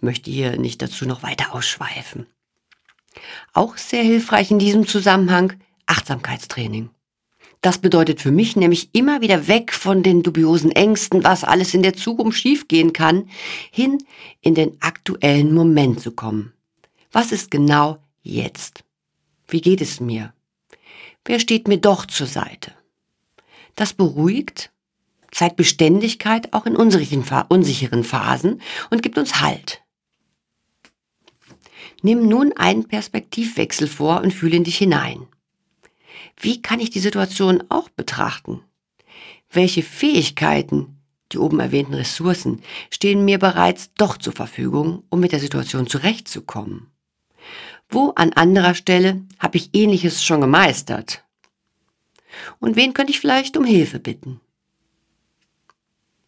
möchte 0.00 0.30
hier 0.30 0.58
nicht 0.58 0.82
dazu 0.82 1.06
noch 1.06 1.22
weiter 1.22 1.54
ausschweifen. 1.54 2.26
Auch 3.54 3.78
sehr 3.78 4.02
hilfreich 4.02 4.50
in 4.50 4.58
diesem 4.58 4.86
Zusammenhang 4.86 5.54
Achtsamkeitstraining. 5.86 6.90
Das 7.66 7.78
bedeutet 7.78 8.20
für 8.20 8.30
mich 8.30 8.54
nämlich 8.54 8.90
immer 8.92 9.22
wieder 9.22 9.48
weg 9.48 9.72
von 9.72 10.04
den 10.04 10.22
dubiosen 10.22 10.70
Ängsten, 10.70 11.24
was 11.24 11.42
alles 11.42 11.74
in 11.74 11.82
der 11.82 11.94
Zukunft 11.94 12.38
schiefgehen 12.38 12.92
kann, 12.92 13.28
hin 13.72 13.98
in 14.40 14.54
den 14.54 14.80
aktuellen 14.80 15.52
Moment 15.52 15.98
zu 15.98 16.12
kommen. 16.12 16.52
Was 17.10 17.32
ist 17.32 17.50
genau 17.50 17.98
jetzt? 18.22 18.84
Wie 19.48 19.60
geht 19.60 19.80
es 19.80 19.98
mir? 19.98 20.32
Wer 21.24 21.40
steht 21.40 21.66
mir 21.66 21.78
doch 21.78 22.06
zur 22.06 22.28
Seite? 22.28 22.70
Das 23.74 23.94
beruhigt, 23.94 24.70
zeigt 25.32 25.56
Beständigkeit 25.56 26.52
auch 26.52 26.66
in 26.66 26.76
unsicheren 26.76 28.04
Phasen 28.04 28.60
und 28.90 29.02
gibt 29.02 29.18
uns 29.18 29.40
Halt. 29.40 29.82
Nimm 32.00 32.28
nun 32.28 32.52
einen 32.56 32.86
Perspektivwechsel 32.86 33.88
vor 33.88 34.20
und 34.20 34.32
fühle 34.32 34.54
in 34.54 34.62
dich 34.62 34.78
hinein. 34.78 35.26
Wie 36.38 36.60
kann 36.60 36.80
ich 36.80 36.90
die 36.90 37.00
Situation 37.00 37.64
auch 37.68 37.88
betrachten? 37.88 38.62
Welche 39.50 39.82
Fähigkeiten, 39.82 40.98
die 41.32 41.38
oben 41.38 41.60
erwähnten 41.60 41.94
Ressourcen, 41.94 42.62
stehen 42.90 43.24
mir 43.24 43.38
bereits 43.38 43.92
doch 43.94 44.16
zur 44.16 44.32
Verfügung, 44.32 45.04
um 45.08 45.20
mit 45.20 45.32
der 45.32 45.40
Situation 45.40 45.86
zurechtzukommen? 45.86 46.90
Wo 47.88 48.10
an 48.10 48.32
anderer 48.32 48.74
Stelle 48.74 49.24
habe 49.38 49.56
ich 49.56 49.70
ähnliches 49.72 50.24
schon 50.24 50.40
gemeistert? 50.40 51.24
Und 52.58 52.76
wen 52.76 52.92
könnte 52.92 53.12
ich 53.12 53.20
vielleicht 53.20 53.56
um 53.56 53.64
Hilfe 53.64 53.98
bitten? 53.98 54.40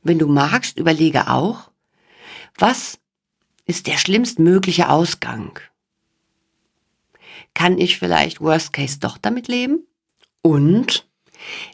Wenn 0.02 0.18
du 0.18 0.26
magst, 0.26 0.78
überlege 0.78 1.28
auch, 1.28 1.70
was 2.56 2.98
ist 3.66 3.86
der 3.86 3.98
schlimmstmögliche 3.98 4.88
Ausgang? 4.88 5.58
Kann 7.54 7.78
ich 7.78 7.98
vielleicht 7.98 8.40
Worst 8.40 8.72
Case 8.72 9.00
doch 9.00 9.18
damit 9.18 9.48
leben? 9.48 9.87
Und 10.48 11.06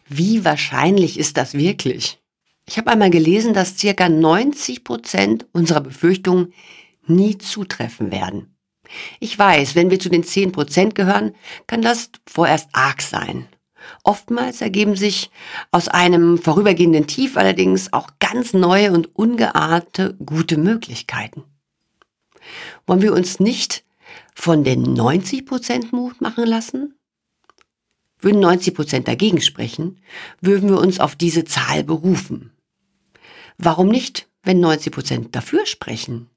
wie 0.08 0.44
wahrscheinlich 0.44 1.16
ist 1.16 1.36
das 1.36 1.54
wirklich? 1.54 2.18
Ich 2.66 2.76
habe 2.76 2.90
einmal 2.90 3.10
gelesen, 3.10 3.54
dass 3.54 3.78
circa 3.78 4.08
90 4.08 4.82
Prozent 4.82 5.46
unserer 5.52 5.80
Befürchtungen 5.80 6.52
nie 7.06 7.38
zutreffen 7.38 8.10
werden. 8.10 8.56
Ich 9.20 9.38
weiß, 9.38 9.76
wenn 9.76 9.90
wir 9.90 10.00
zu 10.00 10.08
den 10.08 10.24
10 10.24 10.50
Prozent 10.50 10.96
gehören, 10.96 11.36
kann 11.68 11.82
das 11.82 12.10
vorerst 12.26 12.68
arg 12.72 13.00
sein. 13.00 13.46
Oftmals 14.02 14.60
ergeben 14.60 14.96
sich 14.96 15.30
aus 15.70 15.86
einem 15.86 16.36
vorübergehenden 16.36 17.06
Tief 17.06 17.36
allerdings 17.36 17.92
auch 17.92 18.08
ganz 18.18 18.54
neue 18.54 18.90
und 18.90 19.14
ungeahnte 19.14 20.16
gute 20.26 20.56
Möglichkeiten. 20.56 21.44
Wollen 22.88 23.02
wir 23.02 23.12
uns 23.12 23.38
nicht 23.38 23.84
von 24.34 24.64
den 24.64 24.82
90 24.82 25.46
Prozent 25.46 25.92
Mut 25.92 26.20
machen 26.20 26.44
lassen? 26.44 26.98
Würden 28.24 28.40
90 28.40 28.74
Prozent 28.74 29.06
dagegen 29.06 29.42
sprechen, 29.42 30.00
würden 30.40 30.70
wir 30.70 30.78
uns 30.78 30.98
auf 30.98 31.14
diese 31.14 31.44
Zahl 31.44 31.84
berufen. 31.84 32.52
Warum 33.58 33.88
nicht, 33.88 34.28
wenn 34.42 34.60
90 34.60 34.92
Prozent 34.92 35.36
dafür 35.36 35.66
sprechen? 35.66 36.30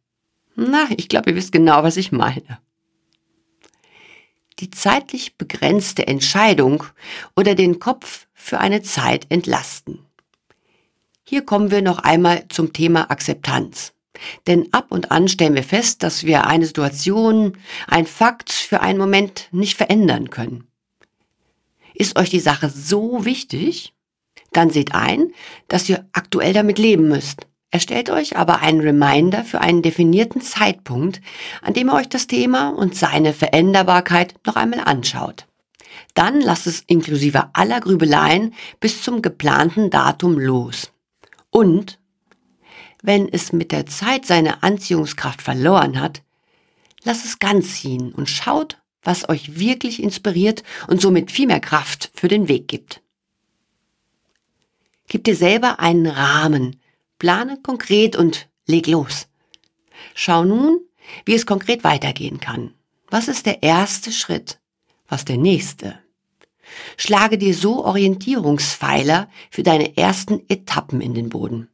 Na, 0.58 0.90
ich 0.98 1.08
glaube, 1.08 1.30
ihr 1.30 1.38
wisst 1.38 1.54
genau, 1.54 1.84
was 1.84 1.96
ich 1.96 2.12
meine. 2.12 2.60
Die 4.60 4.70
zeitlich 4.70 5.38
begrenzte 5.38 6.08
Entscheidung 6.08 6.84
oder 7.38 7.56
den 7.56 7.80
Kopf 7.80 8.28
für 8.34 8.60
eine 8.60 8.82
Zeit 8.82 9.26
entlasten. 9.30 10.00
Hier 11.24 11.46
kommen 11.46 11.72
wir 11.72 11.82
noch 11.82 12.00
einmal 12.00 12.50
zum 12.50 12.74
Thema 12.74 13.10
Akzeptanz. 13.10 13.94
Denn 14.46 14.74
ab 14.74 14.88
und 14.90 15.12
an 15.12 15.30
stellen 15.30 15.56
wir 15.56 15.64
fest, 15.64 16.04
dass 16.04 16.26
wir 16.26 16.48
eine 16.48 16.66
Situation, 16.66 17.58
ein 17.88 18.08
Fakt 18.08 18.52
für 18.52 18.82
einen 18.82 19.00
Moment 19.00 19.48
nicht 19.54 19.78
verändern 19.78 20.30
können. 20.30 20.68
Ist 22.00 22.16
euch 22.20 22.30
die 22.30 22.40
Sache 22.40 22.70
so 22.70 23.26
wichtig? 23.26 23.94
Dann 24.52 24.70
seht 24.70 24.94
ein, 24.94 25.32
dass 25.68 25.90
ihr 25.90 26.08
aktuell 26.14 26.54
damit 26.54 26.78
leben 26.78 27.08
müsst. 27.08 27.48
Erstellt 27.72 28.12
euch 28.12 28.38
aber 28.38 28.62
einen 28.62 28.82
Reminder 28.82 29.44
für 29.44 29.62
einen 29.62 29.82
definierten 29.82 30.42
Zeitpunkt, 30.42 31.22
an 31.64 31.74
dem 31.74 31.90
ihr 31.90 31.96
euch 31.96 32.08
das 32.08 32.28
Thema 32.28 32.70
und 32.70 32.96
seine 32.96 33.34
Veränderbarkeit 33.34 34.36
noch 34.46 34.56
einmal 34.56 34.82
anschaut. 34.82 35.48
Dann 36.14 36.40
lasst 36.40 36.68
es 36.68 36.84
inklusive 36.86 37.50
aller 37.54 37.82
Grübeleien 37.82 38.54
bis 38.80 39.02
zum 39.02 39.24
geplanten 39.24 39.90
Datum 39.90 40.38
los. 40.38 40.92
Und 41.50 42.00
wenn 43.02 43.28
es 43.28 43.54
mit 43.54 43.72
der 43.72 43.88
Zeit 43.88 44.28
seine 44.28 44.62
Anziehungskraft 44.62 45.42
verloren 45.42 46.00
hat, 46.00 46.22
lasst 47.04 47.26
es 47.26 47.40
ganz 47.40 47.82
ziehen 47.82 48.14
und 48.14 48.30
schaut, 48.30 48.78
was 49.08 49.30
euch 49.30 49.58
wirklich 49.58 50.04
inspiriert 50.04 50.64
und 50.88 51.00
somit 51.00 51.32
viel 51.32 51.48
mehr 51.48 51.62
Kraft 51.62 52.12
für 52.14 52.28
den 52.28 52.50
Weg 52.50 52.68
gibt. 52.68 53.02
Gib 55.08 55.24
dir 55.24 55.36
selber 55.38 55.80
einen 55.80 56.08
Rahmen, 56.08 56.82
plane 57.18 57.58
konkret 57.64 58.18
und 58.18 58.50
leg 58.66 58.86
los. 58.86 59.30
Schau 60.14 60.44
nun, 60.44 60.82
wie 61.24 61.36
es 61.36 61.46
konkret 61.46 61.86
weitergehen 61.86 62.42
kann. 62.42 62.74
Was 63.10 63.30
ist 63.30 63.46
der 63.46 63.64
erste 63.64 64.12
Schritt? 64.12 64.60
Was 65.08 65.24
der 65.24 65.38
nächste? 65.38 65.98
Schlage 66.98 67.38
dir 67.38 67.54
so 67.54 67.86
Orientierungspfeiler 67.86 69.30
für 69.50 69.64
deine 69.64 69.96
ersten 69.96 70.42
Etappen 70.50 71.00
in 71.00 71.14
den 71.14 71.30
Boden. 71.30 71.70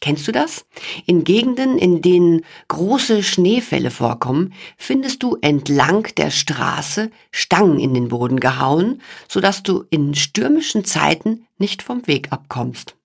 Kennst 0.00 0.28
du 0.28 0.32
das? 0.32 0.66
In 1.06 1.24
Gegenden, 1.24 1.78
in 1.78 2.02
denen 2.02 2.44
große 2.68 3.22
Schneefälle 3.22 3.90
vorkommen, 3.90 4.52
findest 4.76 5.22
du 5.22 5.38
entlang 5.40 6.08
der 6.16 6.30
Straße 6.30 7.10
Stangen 7.30 7.78
in 7.78 7.94
den 7.94 8.08
Boden 8.08 8.38
gehauen, 8.40 9.00
sodass 9.28 9.62
du 9.62 9.84
in 9.90 10.14
stürmischen 10.14 10.84
Zeiten 10.84 11.46
nicht 11.58 11.82
vom 11.82 12.06
Weg 12.06 12.32
abkommst. 12.32 12.96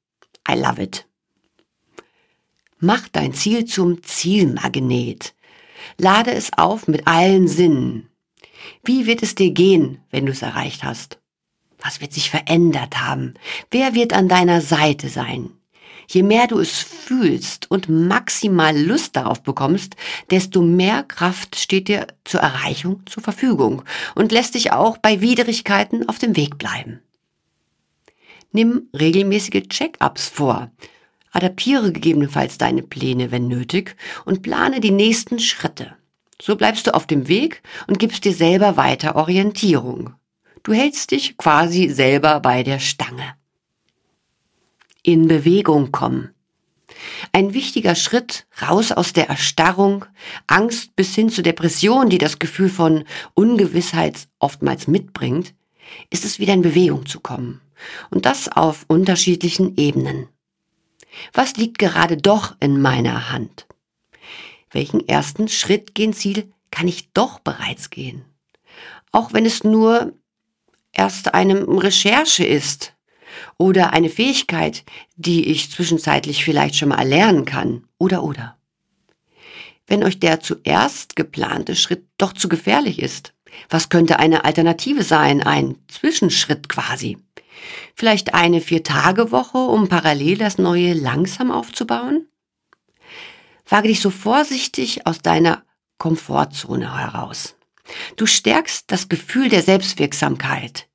I 0.49 0.55
love 0.55 0.81
it. 0.81 1.05
Mach 2.79 3.07
dein 3.09 3.33
Ziel 3.33 3.65
zum 3.65 4.03
Zielmagnet. 4.03 5.33
Lade 5.97 6.31
es 6.31 6.51
auf 6.57 6.87
mit 6.87 7.07
allen 7.07 7.47
Sinnen. 7.47 8.09
Wie 8.83 9.05
wird 9.05 9.23
es 9.23 9.35
dir 9.35 9.51
gehen, 9.51 10.01
wenn 10.11 10.25
du 10.25 10.31
es 10.31 10.41
erreicht 10.41 10.83
hast? 10.83 11.19
Was 11.81 12.01
wird 12.01 12.13
sich 12.13 12.29
verändert 12.29 12.99
haben? 12.99 13.35
Wer 13.71 13.93
wird 13.93 14.13
an 14.13 14.27
deiner 14.27 14.61
Seite 14.61 15.07
sein? 15.09 15.51
Je 16.11 16.23
mehr 16.23 16.47
du 16.47 16.57
es 16.57 16.79
fühlst 16.79 17.69
und 17.69 17.87
maximal 17.87 18.75
Lust 18.75 19.15
darauf 19.15 19.43
bekommst, 19.43 19.95
desto 20.31 20.63
mehr 20.63 21.03
Kraft 21.03 21.55
steht 21.55 21.87
dir 21.87 22.07
zur 22.23 22.39
Erreichung 22.39 23.03
zur 23.05 23.21
Verfügung 23.21 23.83
und 24.15 24.31
lässt 24.31 24.55
dich 24.55 24.71
auch 24.71 24.97
bei 24.97 25.21
Widrigkeiten 25.21 26.09
auf 26.09 26.17
dem 26.17 26.35
Weg 26.35 26.57
bleiben. 26.57 26.99
Nimm 28.51 28.89
regelmäßige 28.91 29.67
Check-ups 29.69 30.29
vor. 30.29 30.71
Adaptiere 31.31 31.91
gegebenenfalls 31.91 32.57
deine 32.57 32.81
Pläne, 32.81 33.29
wenn 33.29 33.47
nötig, 33.47 33.95
und 34.25 34.41
plane 34.41 34.79
die 34.79 34.89
nächsten 34.89 35.37
Schritte. 35.37 35.95
So 36.41 36.55
bleibst 36.55 36.87
du 36.87 36.95
auf 36.95 37.05
dem 37.05 37.27
Weg 37.27 37.61
und 37.85 37.99
gibst 37.99 38.25
dir 38.25 38.33
selber 38.33 38.77
weiter 38.77 39.15
Orientierung. 39.15 40.15
Du 40.63 40.73
hältst 40.73 41.11
dich 41.11 41.37
quasi 41.37 41.87
selber 41.89 42.39
bei 42.39 42.63
der 42.63 42.79
Stange 42.79 43.35
in 45.13 45.27
Bewegung 45.27 45.91
kommen. 45.91 46.33
Ein 47.31 47.53
wichtiger 47.53 47.95
Schritt 47.95 48.47
raus 48.61 48.91
aus 48.91 49.13
der 49.13 49.29
Erstarrung, 49.29 50.05
Angst 50.47 50.95
bis 50.95 51.15
hin 51.15 51.29
zu 51.29 51.41
Depression, 51.41 52.09
die 52.09 52.17
das 52.17 52.39
Gefühl 52.39 52.69
von 52.69 53.05
Ungewissheit 53.33 54.27
oftmals 54.39 54.87
mitbringt, 54.87 55.53
ist 56.09 56.25
es 56.25 56.39
wieder 56.39 56.53
in 56.53 56.61
Bewegung 56.61 57.05
zu 57.05 57.19
kommen. 57.19 57.61
Und 58.09 58.25
das 58.25 58.49
auf 58.49 58.85
unterschiedlichen 58.87 59.77
Ebenen. 59.77 60.27
Was 61.33 61.55
liegt 61.55 61.79
gerade 61.79 62.17
doch 62.17 62.55
in 62.59 62.81
meiner 62.81 63.31
Hand? 63.31 63.67
Welchen 64.71 65.07
ersten 65.07 65.47
Schritt 65.47 65.95
gen 65.95 66.13
Ziel 66.13 66.51
kann 66.71 66.87
ich 66.87 67.11
doch 67.13 67.39
bereits 67.39 67.89
gehen? 67.89 68.25
Auch 69.11 69.33
wenn 69.33 69.45
es 69.45 69.63
nur 69.63 70.13
erst 70.91 71.33
eine 71.33 71.67
Recherche 71.67 72.45
ist, 72.45 72.93
oder 73.57 73.93
eine 73.93 74.09
Fähigkeit, 74.09 74.83
die 75.15 75.47
ich 75.47 75.71
zwischenzeitlich 75.71 76.43
vielleicht 76.43 76.75
schon 76.75 76.89
mal 76.89 76.99
erlernen 76.99 77.45
kann 77.45 77.83
oder 77.97 78.23
oder. 78.23 78.57
Wenn 79.87 80.03
euch 80.03 80.19
der 80.19 80.39
zuerst 80.39 81.15
geplante 81.15 81.75
Schritt 81.75 82.05
doch 82.17 82.33
zu 82.33 82.47
gefährlich 82.47 82.99
ist, 82.99 83.33
was 83.69 83.89
könnte 83.89 84.19
eine 84.19 84.45
Alternative 84.45 85.03
sein, 85.03 85.41
ein 85.41 85.77
Zwischenschritt 85.87 86.69
quasi? 86.69 87.17
Vielleicht 87.95 88.33
eine 88.33 88.61
Vier-Tage-Woche, 88.61 89.57
um 89.57 89.87
parallel 89.87 90.37
das 90.37 90.57
Neue 90.57 90.93
langsam 90.93 91.51
aufzubauen? 91.51 92.27
Wage 93.67 93.89
dich 93.89 93.99
so 93.99 94.09
vorsichtig 94.09 95.05
aus 95.05 95.19
deiner 95.19 95.63
Komfortzone 95.97 96.97
heraus. 96.97 97.55
Du 98.15 98.25
stärkst 98.25 98.91
das 98.91 99.09
Gefühl 99.09 99.49
der 99.49 99.63
Selbstwirksamkeit, 99.63 100.87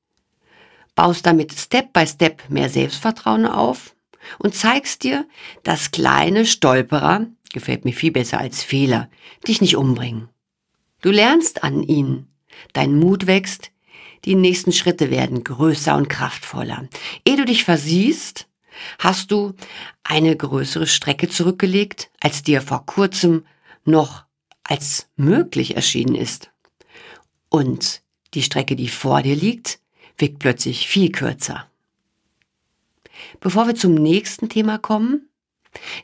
baust 0.94 1.26
damit 1.26 1.52
Step 1.52 1.92
by 1.92 2.07
Step 2.07 2.48
mehr 2.48 2.68
Selbstvertrauen 2.68 3.46
auf 3.46 3.94
und 4.38 4.54
zeigst 4.54 5.02
dir, 5.02 5.26
dass 5.62 5.90
kleine 5.90 6.46
Stolperer, 6.46 7.26
gefällt 7.52 7.85
mir 7.85 7.92
viel 7.92 8.12
besser 8.12 8.38
als 8.38 8.62
Fehler, 8.62 9.09
dich 9.46 9.61
nicht 9.61 9.76
umbringen. 9.76 10.28
Du 11.00 11.11
lernst 11.11 11.62
an 11.62 11.83
ihnen, 11.83 12.28
dein 12.72 12.98
Mut 12.98 13.26
wächst, 13.26 13.70
die 14.24 14.35
nächsten 14.35 14.72
Schritte 14.72 15.11
werden 15.11 15.44
größer 15.44 15.94
und 15.96 16.09
kraftvoller. 16.09 16.88
Ehe 17.26 17.37
du 17.37 17.44
dich 17.44 17.64
versiehst, 17.64 18.48
hast 18.98 19.30
du 19.30 19.54
eine 20.02 20.37
größere 20.37 20.87
Strecke 20.87 21.28
zurückgelegt, 21.28 22.11
als 22.20 22.42
dir 22.42 22.62
vor 22.62 22.87
kurzem 22.87 23.44
noch 23.85 24.24
als 24.62 25.09
möglich 25.16 25.76
erschienen 25.76 26.14
ist. 26.14 26.50
Und 27.50 28.02
die 28.33 28.42
Strecke, 28.42 28.76
die 28.76 28.88
vor 28.88 29.22
dir 29.22 29.37
liegt, 29.37 29.78
wirkt 30.18 30.38
plötzlich 30.38 30.88
viel 30.88 31.11
kürzer. 31.11 31.66
Bevor 33.40 33.66
wir 33.66 33.74
zum 33.74 33.94
nächsten 33.94 34.48
Thema 34.48 34.79
kommen, 34.79 35.29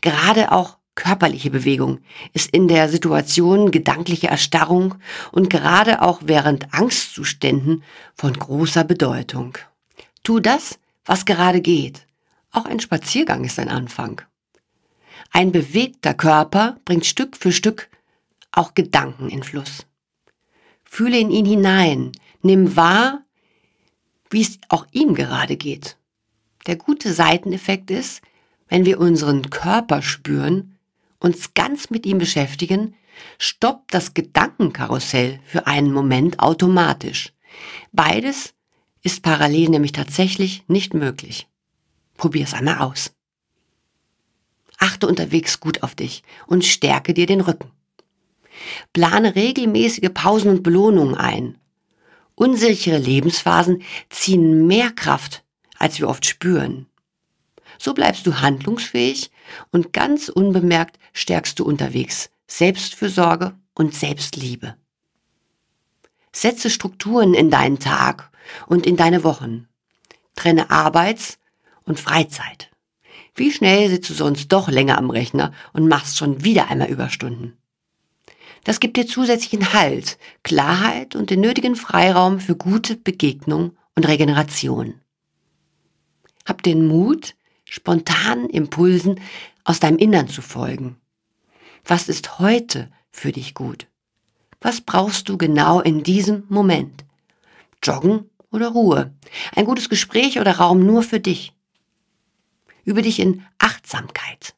gerade 0.01 0.53
auch 0.53 0.79
körperliche 0.95 1.51
Bewegung 1.51 2.01
ist 2.33 2.51
in 2.51 2.69
der 2.69 2.89
Situation 2.89 3.71
gedankliche 3.71 4.29
Erstarrung 4.29 4.97
und 5.33 5.49
gerade 5.49 6.03
auch 6.03 6.21
während 6.25 6.75
Angstzuständen 6.75 7.83
von 8.15 8.33
großer 8.33 8.85
Bedeutung. 8.85 9.57
Tu 10.23 10.41
das, 10.41 10.79
was 11.05 11.25
gerade 11.25 11.61
geht. 11.61 12.07
Auch 12.53 12.67
ein 12.67 12.81
Spaziergang 12.81 13.45
ist 13.45 13.59
ein 13.59 13.69
Anfang. 13.69 14.21
Ein 15.33 15.53
bewegter 15.53 16.13
Körper 16.13 16.79
bringt 16.85 17.07
Stück 17.07 17.37
für 17.37 17.53
Stück 17.53 17.89
auch 18.53 18.75
Gedanken 18.75 19.29
in 19.29 19.43
Fluss. 19.43 19.87
Fühle 20.85 21.19
in 21.19 21.31
ihn 21.31 21.47
hinein, 21.47 22.13
nimm 22.43 22.77
wahr, 22.77 23.23
wie 24.31 24.43
es 24.43 24.59
auch 24.69 24.87
ihm 24.93 25.15
gerade 25.15 25.57
geht. 25.57 25.97
Der 26.67 26.77
gute 26.77 27.13
Seiteneffekt 27.13 27.91
ist, 27.91 28.23
wenn 28.69 28.85
wir 28.85 29.01
unseren 29.01 29.51
Körper 29.51 30.01
spüren, 30.03 30.79
uns 31.19 31.55
ganz 31.55 31.91
mit 31.91 32.07
ihm 32.07 32.19
beschäftigen, 32.19 32.95
stoppt 33.39 33.93
das 33.93 34.15
Gedankenkarussell 34.15 35.41
für 35.45 35.67
einen 35.67 35.93
Moment 35.93 36.39
automatisch. 36.41 37.33
Beides 37.93 38.55
ist 39.03 39.23
parallel 39.23 39.71
nämlich 39.71 39.93
tatsächlich 39.93 40.65
nicht 40.69 40.95
möglich. 40.95 41.49
Probier 42.17 42.45
es 42.45 42.55
einmal 42.55 42.79
aus. 42.79 43.13
Achte 44.79 45.07
unterwegs 45.07 45.61
gut 45.61 45.83
auf 45.83 45.95
dich 45.95 46.23
und 46.47 46.65
stärke 46.65 47.13
dir 47.13 47.27
den 47.27 47.41
Rücken. 47.41 47.71
Plane 48.93 49.35
regelmäßige 49.35 50.11
Pausen 50.13 50.51
und 50.51 50.63
Belohnungen 50.63 51.15
ein 51.15 51.60
Unsichere 52.41 52.97
Lebensphasen 52.97 53.83
ziehen 54.09 54.67
mehr 54.67 54.91
Kraft, 54.93 55.45
als 55.77 55.99
wir 56.01 56.09
oft 56.09 56.25
spüren. 56.25 56.87
So 57.79 57.93
bleibst 57.93 58.27
du 58.27 58.41
handlungsfähig 58.41 59.31
und 59.73 59.93
ganz 59.93 60.31
unbemerkt 60.31 60.99
stärkst 61.13 61.59
du 61.59 61.67
unterwegs 61.67 62.31
Selbstfürsorge 62.47 63.55
und 63.75 63.95
Selbstliebe. 63.95 64.75
Setze 66.33 66.71
Strukturen 66.71 67.35
in 67.35 67.51
deinen 67.51 67.79
Tag 67.79 68.31
und 68.67 68.87
in 68.87 68.97
deine 68.97 69.23
Wochen. 69.23 69.69
Trenne 70.35 70.71
Arbeits- 70.71 71.39
und 71.85 72.01
Freizeit. 72.01 72.71
Wie 73.35 73.53
schnell 73.53 73.91
sitzt 73.91 74.09
du 74.09 74.15
sonst 74.15 74.51
doch 74.51 74.71
länger 74.71 74.97
am 74.97 75.11
Rechner 75.11 75.53
und 75.75 75.89
machst 75.89 76.17
schon 76.17 76.43
wieder 76.43 76.71
einmal 76.71 76.89
Überstunden? 76.89 77.60
Das 78.65 78.81
gibt 78.81 78.97
dir 78.97 79.07
zusätzlichen 79.07 79.73
Halt, 79.73 80.19
Klarheit 80.43 81.17
und 81.17 81.31
den 81.31 81.41
nötigen 81.41 81.77
Freiraum 81.77 82.41
für 82.41 82.57
gute 82.57 82.97
Begegnung 82.97 83.77
und 83.95 84.07
Regeneration. 84.07 85.01
Hab 86.47 86.63
den 86.63 86.87
Mut, 86.87 87.35
spontanen 87.65 88.51
Impulsen 88.51 89.21
aus 89.65 89.81
deinem 89.81 89.99
Innern 89.99 90.29
zu 90.29 90.43
folgen. 90.43 90.97
Was 91.85 92.09
ist 92.09 92.39
heute 92.39 92.91
für 93.11 93.33
dich 93.33 93.55
gut? 93.55 93.87
Was 94.61 94.81
brauchst 94.83 95.29
du 95.29 95.39
genau 95.39 95.81
in 95.81 96.03
diesem 96.03 96.45
Moment? 96.49 97.05
Joggen 97.83 98.29
oder 98.51 98.69
Ruhe? 98.69 99.15
Ein 99.55 99.65
gutes 99.65 99.89
Gespräch 99.89 100.39
oder 100.39 100.57
Raum 100.57 100.85
nur 100.85 101.03
für 101.03 101.21
dich? 101.21 101.55
Übe 102.85 103.03
dich 103.03 103.21
in 103.21 103.45
Achtsamkeit. 103.59 104.55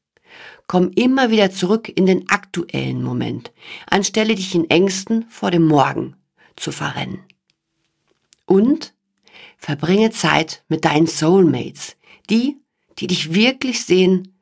Komm 0.67 0.91
immer 0.95 1.31
wieder 1.31 1.51
zurück 1.51 1.93
in 1.95 2.07
den 2.07 2.29
aktuellen 2.31 3.03
Moment, 3.03 3.53
anstelle 3.89 4.35
dich 4.35 4.55
in 4.55 4.71
Ängsten 4.71 5.27
vor 5.29 5.51
dem 5.51 5.67
Morgen 5.67 6.17
zu 6.57 6.73
verrennen. 6.73 7.21
Und 8.47 8.95
verbringe 9.59 10.11
Zeit 10.11 10.65
mit 10.69 10.85
deinen 10.85 11.07
Soulmates, 11.07 11.97
die, 12.31 12.59
die 12.99 13.07
dich 13.07 13.35
wirklich 13.35 13.85
sehen 13.85 14.39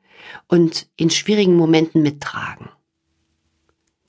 und 0.47 0.87
in 0.95 1.09
schwierigen 1.09 1.55
Momenten 1.55 2.01
mittragen. 2.01 2.69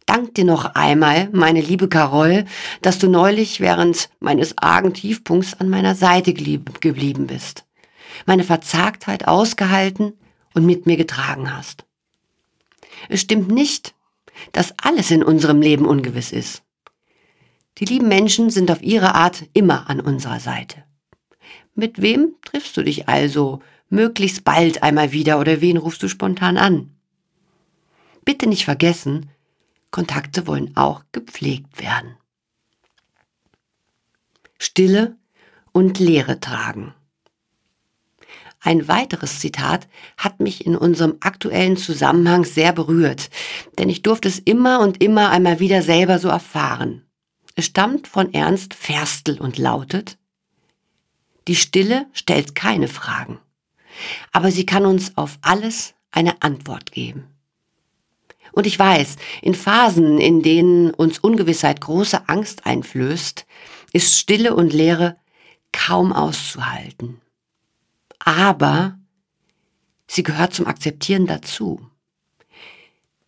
Dank 0.07 0.35
dir 0.35 0.45
noch 0.45 0.75
einmal, 0.75 1.29
meine 1.33 1.61
liebe 1.61 1.89
Carol, 1.89 2.45
dass 2.83 2.99
du 2.99 3.09
neulich 3.09 3.61
während 3.61 4.11
meines 4.21 4.59
argen 4.59 4.93
Tiefpunkts 4.93 5.55
an 5.55 5.71
meiner 5.71 5.95
Seite 5.95 6.35
geblieben 6.35 7.27
bist, 7.27 7.65
meine 8.27 8.45
Verzagtheit 8.45 9.27
ausgehalten 9.27 10.15
und 10.55 10.67
mit 10.67 10.87
mir 10.87 10.97
getragen 10.97 11.57
hast. 11.57 11.87
Es 13.09 13.21
stimmt 13.21 13.49
nicht, 13.49 13.95
dass 14.53 14.75
alles 14.79 15.11
in 15.11 15.23
unserem 15.23 15.61
Leben 15.61 15.87
ungewiss 15.87 16.33
ist. 16.33 16.63
Die 17.79 17.85
lieben 17.85 18.09
Menschen 18.09 18.51
sind 18.51 18.71
auf 18.71 18.83
ihre 18.83 19.15
Art 19.15 19.45
immer 19.55 19.89
an 19.89 20.01
unserer 20.01 20.41
Seite. 20.41 20.85
Mit 21.75 22.03
wem 22.03 22.35
triffst 22.45 22.77
du 22.77 22.83
dich 22.83 23.09
also 23.09 23.61
möglichst 23.89 24.45
bald 24.45 24.83
einmal 24.83 25.13
wieder 25.13 25.41
oder 25.41 25.61
wen 25.61 25.79
rufst 25.79 26.03
du 26.03 26.09
spontan 26.09 26.59
an? 26.59 26.95
Bitte 28.25 28.47
nicht 28.47 28.65
vergessen, 28.65 29.31
Kontakte 29.91 30.47
wollen 30.47 30.77
auch 30.77 31.05
gepflegt 31.13 31.81
werden. 31.81 32.17
Stille 34.59 35.17
und 35.73 35.99
Leere 35.99 36.41
tragen. 36.41 36.95
Ein 38.65 38.87
weiteres 38.87 39.41
Zitat 39.41 39.89
hat 40.17 40.39
mich 40.39 40.65
in 40.65 40.77
unserem 40.77 41.17
aktuellen 41.21 41.77
Zusammenhang 41.77 42.45
sehr 42.45 42.73
berührt, 42.73 43.29
denn 43.77 43.89
ich 43.89 44.03
durfte 44.03 44.29
es 44.29 44.39
immer 44.39 44.79
und 44.79 45.03
immer 45.03 45.31
einmal 45.31 45.59
wieder 45.59 45.83
selber 45.83 46.21
so 46.21 46.29
erfahren. 46.29 47.03
Es 47.57 47.67
stammt 47.67 48.07
von 48.07 48.33
Ernst 48.33 48.75
Ferstel 48.75 49.41
und 49.41 49.59
lautet, 49.59 50.17
die 51.49 51.57
Stille 51.57 52.07
stellt 52.13 52.55
keine 52.55 52.87
Fragen, 52.87 53.41
aber 54.31 54.53
sie 54.53 54.65
kann 54.65 54.87
uns 54.87 55.17
auf 55.17 55.39
alles 55.43 55.95
eine 56.13 56.41
Antwort 56.41 56.93
geben. 56.93 57.27
Und 58.53 58.69
ich 58.69 58.79
weiß, 58.79 59.17
in 59.41 59.55
Phasen, 59.55 60.19
in 60.19 60.41
denen 60.41 60.91
uns 60.91 61.19
Ungewissheit 61.19 61.81
große 61.81 62.29
Angst 62.29 62.65
einflößt, 62.65 63.45
ist 63.93 64.17
Stille 64.21 64.55
und 64.55 64.73
Leere 64.73 65.17
kaum 65.73 66.13
auszuhalten 66.13 67.23
aber 68.25 68.99
sie 70.07 70.23
gehört 70.23 70.55
zum 70.55 70.67
Akzeptieren 70.67 71.27
dazu. 71.27 71.81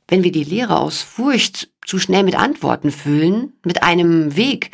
Wenn 0.06 0.22
wir 0.22 0.32
die 0.32 0.44
Lehre 0.44 0.78
aus 0.78 1.02
Furcht 1.02 1.70
zu 1.84 1.98
schnell 1.98 2.22
mit 2.22 2.36
Antworten 2.36 2.90
füllen, 2.90 3.54
mit 3.64 3.82
einem 3.82 4.36
Weg, 4.36 4.70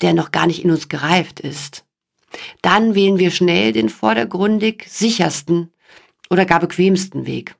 der 0.00 0.14
noch 0.14 0.32
gar 0.32 0.46
nicht 0.46 0.64
in 0.64 0.70
uns 0.70 0.88
gereift 0.88 1.40
ist, 1.40 1.84
dann 2.62 2.94
wählen 2.94 3.18
wir 3.18 3.30
schnell 3.30 3.72
den 3.72 3.88
vordergründig 3.88 4.84
sichersten 4.88 5.72
oder 6.28 6.44
gar 6.44 6.60
bequemsten 6.60 7.26
Weg. 7.26 7.54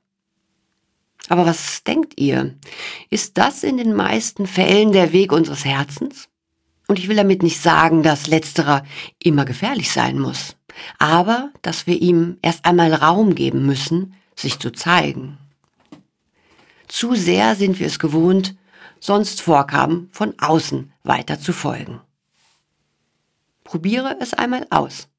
Aber 1.29 1.45
was 1.45 1.83
denkt 1.83 2.19
ihr? 2.19 2.55
Ist 3.09 3.37
das 3.37 3.63
in 3.63 3.77
den 3.77 3.93
meisten 3.93 4.47
Fällen 4.47 4.91
der 4.91 5.13
Weg 5.13 5.31
unseres 5.31 5.65
Herzens? 5.65 6.29
Und 6.87 6.99
ich 6.99 7.09
will 7.09 7.17
damit 7.17 7.43
nicht 7.43 7.61
sagen, 7.61 8.01
dass 8.01 8.27
letzterer 8.27 8.85
immer 9.19 9.45
gefährlich 9.45 9.91
sein 9.91 10.19
muss 10.19 10.57
aber 10.99 11.51
dass 11.61 11.87
wir 11.87 12.01
ihm 12.01 12.37
erst 12.41 12.65
einmal 12.65 12.93
Raum 12.93 13.35
geben 13.35 13.65
müssen, 13.65 14.13
sich 14.35 14.59
zu 14.59 14.71
zeigen. 14.71 15.37
Zu 16.87 17.15
sehr 17.15 17.55
sind 17.55 17.79
wir 17.79 17.87
es 17.87 17.99
gewohnt, 17.99 18.55
sonst 18.99 19.41
Vorgaben 19.41 20.09
von 20.11 20.33
außen 20.39 20.91
weiter 21.03 21.39
zu 21.39 21.53
folgen. 21.53 22.01
Probiere 23.63 24.17
es 24.21 24.33
einmal 24.33 24.65
aus. 24.69 25.09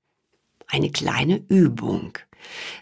Eine 0.66 0.90
kleine 0.90 1.44
Übung. 1.48 2.18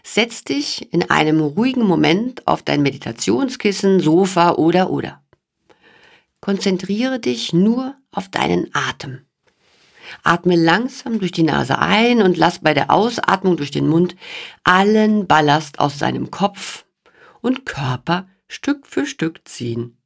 Setz 0.03 0.43
dich 0.43 0.93
in 0.93 1.09
einem 1.09 1.41
ruhigen 1.41 1.85
Moment 1.85 2.47
auf 2.47 2.63
dein 2.63 2.81
Meditationskissen, 2.81 3.99
Sofa 3.99 4.53
oder 4.53 4.89
oder. 4.89 5.21
Konzentriere 6.39 7.19
dich 7.19 7.51
nur 7.51 7.95
auf 8.11 8.29
deinen 8.29 8.73
Atem. 8.73 9.26
Atme 10.23 10.55
langsam 10.55 11.19
durch 11.19 11.31
die 11.31 11.43
Nase 11.43 11.79
ein 11.79 12.21
und 12.21 12.37
lass 12.37 12.59
bei 12.59 12.73
der 12.73 12.91
Ausatmung 12.91 13.57
durch 13.57 13.71
den 13.71 13.87
Mund 13.87 14.15
allen 14.63 15.27
Ballast 15.27 15.79
aus 15.79 15.99
seinem 15.99 16.31
Kopf 16.31 16.85
und 17.41 17.65
Körper 17.65 18.27
Stück 18.47 18.87
für 18.87 19.05
Stück 19.05 19.47
ziehen. 19.47 19.97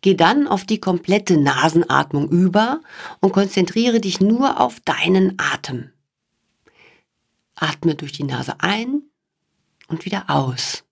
Geh 0.00 0.14
dann 0.14 0.46
auf 0.46 0.64
die 0.64 0.80
komplette 0.80 1.38
Nasenatmung 1.38 2.28
über 2.28 2.82
und 3.20 3.32
konzentriere 3.32 4.00
dich 4.00 4.20
nur 4.20 4.60
auf 4.60 4.80
deinen 4.80 5.38
Atem. 5.38 5.92
Atme 7.54 7.94
durch 7.94 8.12
die 8.12 8.24
Nase 8.24 8.56
ein 8.58 9.02
und 9.88 10.04
wieder 10.04 10.24
aus. 10.28 10.84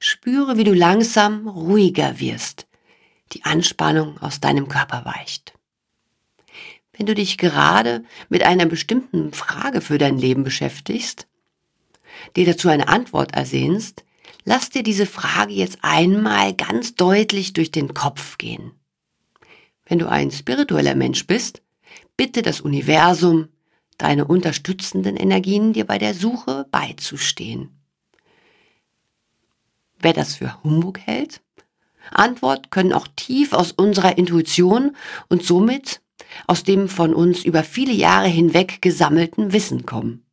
Spüre, 0.00 0.56
wie 0.56 0.64
du 0.64 0.74
langsam 0.74 1.46
ruhiger 1.46 2.18
wirst, 2.18 2.63
die 3.34 3.44
Anspannung 3.44 4.18
aus 4.20 4.40
deinem 4.40 4.68
Körper 4.68 5.04
weicht. 5.04 5.54
Wenn 6.92 7.06
du 7.06 7.14
dich 7.14 7.38
gerade 7.38 8.04
mit 8.28 8.44
einer 8.44 8.66
bestimmten 8.66 9.32
Frage 9.32 9.80
für 9.80 9.98
dein 9.98 10.16
Leben 10.16 10.44
beschäftigst, 10.44 11.26
dir 12.36 12.46
dazu 12.46 12.68
eine 12.68 12.88
Antwort 12.88 13.34
ersehnst, 13.34 14.04
lass 14.44 14.70
dir 14.70 14.84
diese 14.84 15.06
Frage 15.06 15.52
jetzt 15.52 15.78
einmal 15.82 16.54
ganz 16.54 16.94
deutlich 16.94 17.52
durch 17.52 17.72
den 17.72 17.94
Kopf 17.94 18.38
gehen. 18.38 18.72
Wenn 19.86 19.98
du 19.98 20.08
ein 20.08 20.30
spiritueller 20.30 20.94
Mensch 20.94 21.26
bist, 21.26 21.62
bitte 22.16 22.42
das 22.42 22.60
Universum, 22.60 23.48
deine 23.98 24.24
unterstützenden 24.24 25.16
Energien 25.16 25.72
dir 25.72 25.84
bei 25.84 25.98
der 25.98 26.14
Suche 26.14 26.66
beizustehen. 26.70 27.80
Wer 29.98 30.12
das 30.12 30.36
für 30.36 30.62
Humbug 30.62 30.98
hält, 31.00 31.40
Antwort 32.10 32.70
können 32.70 32.92
auch 32.92 33.08
tief 33.16 33.52
aus 33.52 33.72
unserer 33.72 34.18
Intuition 34.18 34.96
und 35.28 35.42
somit 35.42 36.00
aus 36.46 36.64
dem 36.64 36.88
von 36.88 37.14
uns 37.14 37.44
über 37.44 37.62
viele 37.62 37.92
Jahre 37.92 38.28
hinweg 38.28 38.82
gesammelten 38.82 39.52
Wissen 39.52 39.86
kommen. 39.86 40.24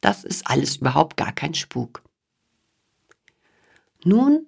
Das 0.00 0.24
ist 0.24 0.46
alles 0.46 0.76
überhaupt 0.76 1.16
gar 1.16 1.32
kein 1.32 1.54
Spuk. 1.54 2.02
Nun 4.04 4.46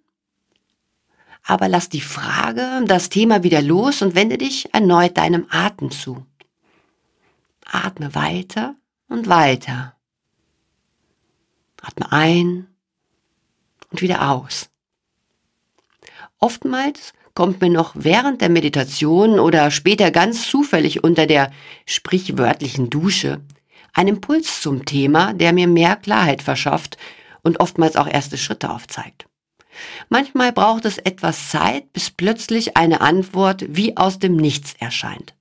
aber 1.44 1.68
lass 1.68 1.88
die 1.88 2.01
Frage, 2.01 2.85
das 2.87 3.09
Thema 3.09 3.42
wieder 3.42 3.62
los 3.62 4.03
und 4.03 4.14
wende 4.14 4.38
dich 4.38 4.72
erneut 4.72 5.16
deinem 5.18 5.46
Atem 5.51 5.90
zu. 5.90 6.25
Atme 7.64 8.14
weiter 8.14 8.77
und 9.09 9.29
weiter. 9.29 9.96
Atme 11.81 12.12
ein 12.12 12.68
und 13.90 14.03
wieder 14.03 14.31
aus. 14.31 14.70
Oftmals 16.43 17.13
kommt 17.35 17.61
mir 17.61 17.71
noch 17.71 17.93
während 17.95 18.41
der 18.41 18.49
Meditation 18.49 19.39
oder 19.39 19.71
später 19.71 20.11
ganz 20.11 20.51
zufällig 20.51 21.05
unter 21.05 21.27
der 21.27 21.53
sprichwörtlichen 21.87 22.91
Dusche 22.91 23.41
ein 23.95 24.09
Impuls 24.09 24.61
zum 24.61 24.85
Thema, 24.85 25.35
der 25.35 25.53
mir 25.53 25.69
mehr 25.69 25.95
Klarheit 25.95 26.43
verschafft 26.43 26.97
und 27.43 27.61
oftmals 27.61 27.95
auch 27.95 28.09
erste 28.09 28.37
Schritte 28.37 28.71
aufzeigt. 28.71 29.27
Manchmal 30.09 30.53
braucht 30.53 30.85
es 30.85 30.99
etwas 30.99 31.49
Zeit, 31.49 31.93
bis 31.93 32.11
plötzlich 32.11 32.77
eine 32.77 33.03
Antwort 33.03 33.65
wie 33.69 33.97
aus 33.97 34.19
dem 34.19 34.35
Nichts 34.35 34.75
erscheint. 34.81 35.35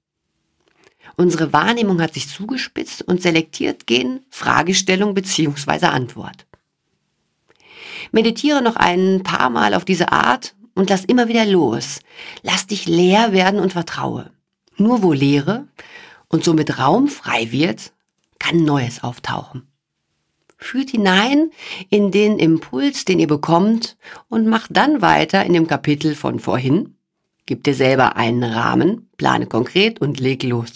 Unsere 1.16 1.52
Wahrnehmung 1.52 2.00
hat 2.00 2.14
sich 2.14 2.30
zugespitzt 2.30 3.02
und 3.02 3.24
selektiert 3.24 3.88
gehen 3.88 4.24
Fragestellung 4.30 5.16
bzw. 5.16 5.88
Antwort. 5.88 6.46
Meditiere 8.12 8.62
noch 8.62 8.76
ein 8.76 9.24
paar 9.24 9.50
Mal 9.50 9.74
auf 9.74 9.84
diese 9.84 10.12
Art 10.12 10.54
und 10.76 10.90
lass 10.90 11.06
immer 11.06 11.28
wieder 11.28 11.46
los. 11.46 12.00
Lass 12.44 12.68
dich 12.68 12.88
leer 12.88 13.32
werden 13.32 13.60
und 13.60 13.74
vertraue. 13.74 14.32
Nur 14.78 15.04
wo 15.04 15.14
Leere 15.14 15.68
und 16.28 16.44
somit 16.44 16.80
Raum 16.80 17.08
frei 17.08 17.52
wird, 17.52 17.94
kann 18.40 18.64
Neues 18.64 19.04
auftauchen. 19.04 19.68
Fühlt 20.58 20.92
hinein 20.92 21.52
in 21.90 22.12
den 22.12 22.40
Impuls, 22.40 23.06
den 23.06 23.20
ihr 23.20 23.28
bekommt 23.28 23.98
und 24.30 24.48
macht 24.48 24.70
dann 24.76 25.02
weiter 25.02 25.46
in 25.46 25.54
dem 25.54 25.68
Kapitel 25.68 26.16
von 26.16 26.40
vorhin. 26.40 26.96
Gib 27.46 27.64
dir 27.64 27.74
selber 27.74 28.16
einen 28.16 28.44
Rahmen, 28.44 29.10
plane 29.18 29.48
konkret 29.48 30.00
und 30.00 30.20
leg 30.20 30.44
los. 30.44 30.74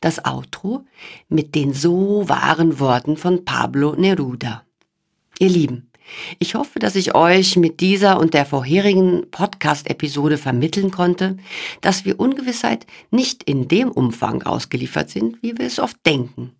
das 0.00 0.24
Outro 0.24 0.86
mit 1.28 1.54
den 1.54 1.72
so 1.74 2.28
wahren 2.28 2.80
Worten 2.80 3.16
von 3.16 3.44
Pablo 3.44 3.94
Neruda. 3.96 4.64
Ihr 5.38 5.48
Lieben, 5.48 5.89
ich 6.38 6.54
hoffe, 6.54 6.78
dass 6.78 6.96
ich 6.96 7.14
euch 7.14 7.56
mit 7.56 7.80
dieser 7.80 8.18
und 8.18 8.34
der 8.34 8.46
vorherigen 8.46 9.30
Podcast-Episode 9.30 10.38
vermitteln 10.38 10.90
konnte, 10.90 11.36
dass 11.80 12.04
wir 12.04 12.20
Ungewissheit 12.20 12.86
nicht 13.10 13.42
in 13.44 13.68
dem 13.68 13.90
Umfang 13.90 14.42
ausgeliefert 14.42 15.10
sind, 15.10 15.42
wie 15.42 15.58
wir 15.58 15.66
es 15.66 15.78
oft 15.78 15.96
denken. 16.06 16.52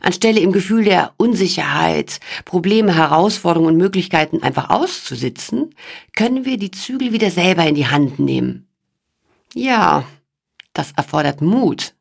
Anstelle 0.00 0.40
im 0.40 0.52
Gefühl 0.52 0.84
der 0.84 1.12
Unsicherheit, 1.16 2.20
Probleme, 2.44 2.94
Herausforderungen 2.94 3.74
und 3.74 3.76
Möglichkeiten 3.76 4.42
einfach 4.42 4.70
auszusitzen, 4.70 5.74
können 6.14 6.44
wir 6.44 6.58
die 6.58 6.70
Zügel 6.70 7.12
wieder 7.12 7.30
selber 7.30 7.66
in 7.66 7.74
die 7.74 7.88
Hand 7.88 8.18
nehmen. 8.18 8.68
Ja, 9.52 10.04
das 10.72 10.92
erfordert 10.96 11.40
Mut 11.40 11.94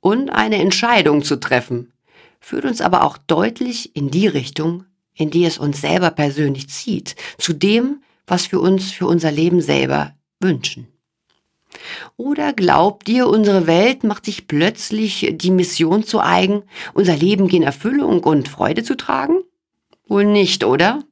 und 0.00 0.30
eine 0.30 0.56
Entscheidung 0.56 1.22
zu 1.22 1.36
treffen, 1.36 1.92
führt 2.40 2.64
uns 2.64 2.80
aber 2.80 3.04
auch 3.04 3.18
deutlich 3.18 3.94
in 3.94 4.10
die 4.10 4.26
Richtung, 4.26 4.84
in 5.14 5.30
die 5.30 5.44
es 5.44 5.58
uns 5.58 5.80
selber 5.80 6.10
persönlich 6.10 6.68
zieht, 6.68 7.16
zu 7.38 7.52
dem, 7.52 8.02
was 8.26 8.50
wir 8.52 8.60
uns 8.60 8.90
für 8.90 9.06
unser 9.06 9.30
Leben 9.30 9.60
selber 9.60 10.14
wünschen. 10.40 10.88
Oder 12.16 12.52
glaubt 12.52 13.08
ihr, 13.08 13.26
unsere 13.28 13.66
Welt 13.66 14.04
macht 14.04 14.26
sich 14.26 14.46
plötzlich 14.46 15.32
die 15.32 15.50
Mission 15.50 16.04
zu 16.04 16.20
eigen, 16.20 16.62
unser 16.94 17.16
Leben 17.16 17.48
in 17.48 17.62
Erfüllung 17.62 18.22
und 18.22 18.48
Freude 18.48 18.82
zu 18.82 18.96
tragen? 18.96 19.42
Wohl 20.06 20.24
nicht, 20.24 20.64
oder? 20.64 21.02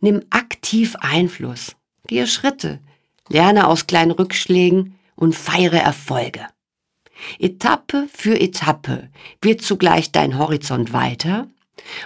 Nimm 0.00 0.22
aktiv 0.30 0.96
Einfluss, 1.00 1.76
gehe 2.06 2.26
Schritte, 2.26 2.80
lerne 3.28 3.66
aus 3.66 3.86
kleinen 3.86 4.10
Rückschlägen 4.10 4.98
und 5.14 5.34
feiere 5.34 5.80
Erfolge. 5.80 6.46
Etappe 7.38 8.08
für 8.12 8.38
Etappe 8.38 9.08
wird 9.40 9.62
zugleich 9.62 10.12
dein 10.12 10.38
Horizont 10.38 10.92
weiter 10.92 11.48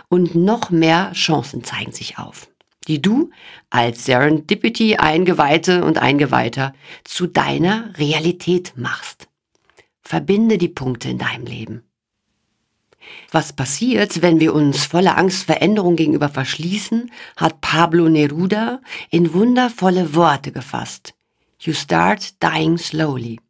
und 0.09 0.35
noch 0.35 0.71
mehr 0.71 1.13
Chancen 1.13 1.65
zeigen 1.65 1.93
sich 1.93 2.19
auf 2.19 2.51
die 2.91 3.01
du 3.01 3.31
als 3.71 4.05
Serendipity 4.05 4.97
Eingeweihte 4.97 5.85
und 5.85 5.99
Eingeweihter 5.99 6.75
zu 7.05 7.27
deiner 7.27 7.97
Realität 7.99 8.73
machst. 8.77 9.29
Verbinde 10.03 10.59
die 10.59 10.69
Punkte 10.69 11.11
in 11.11 11.19
deinem 11.19 11.47
Leben. 11.47 11.83
Was 13.31 13.53
passiert, 13.53 14.23
wenn 14.23 14.41
wir 14.41 14.55
uns 14.55 14.87
voller 14.87 15.17
Angst 15.17 15.45
Veränderung 15.45 15.97
gegenüber 15.97 16.29
verschließen, 16.29 17.13
hat 17.37 17.61
Pablo 17.61 18.09
Neruda 18.09 18.81
in 19.11 19.33
wundervolle 19.33 20.15
Worte 20.15 20.53
gefasst. 20.53 21.15
You 21.61 21.73
start 21.73 22.43
dying 22.43 22.77
slowly. 22.77 23.41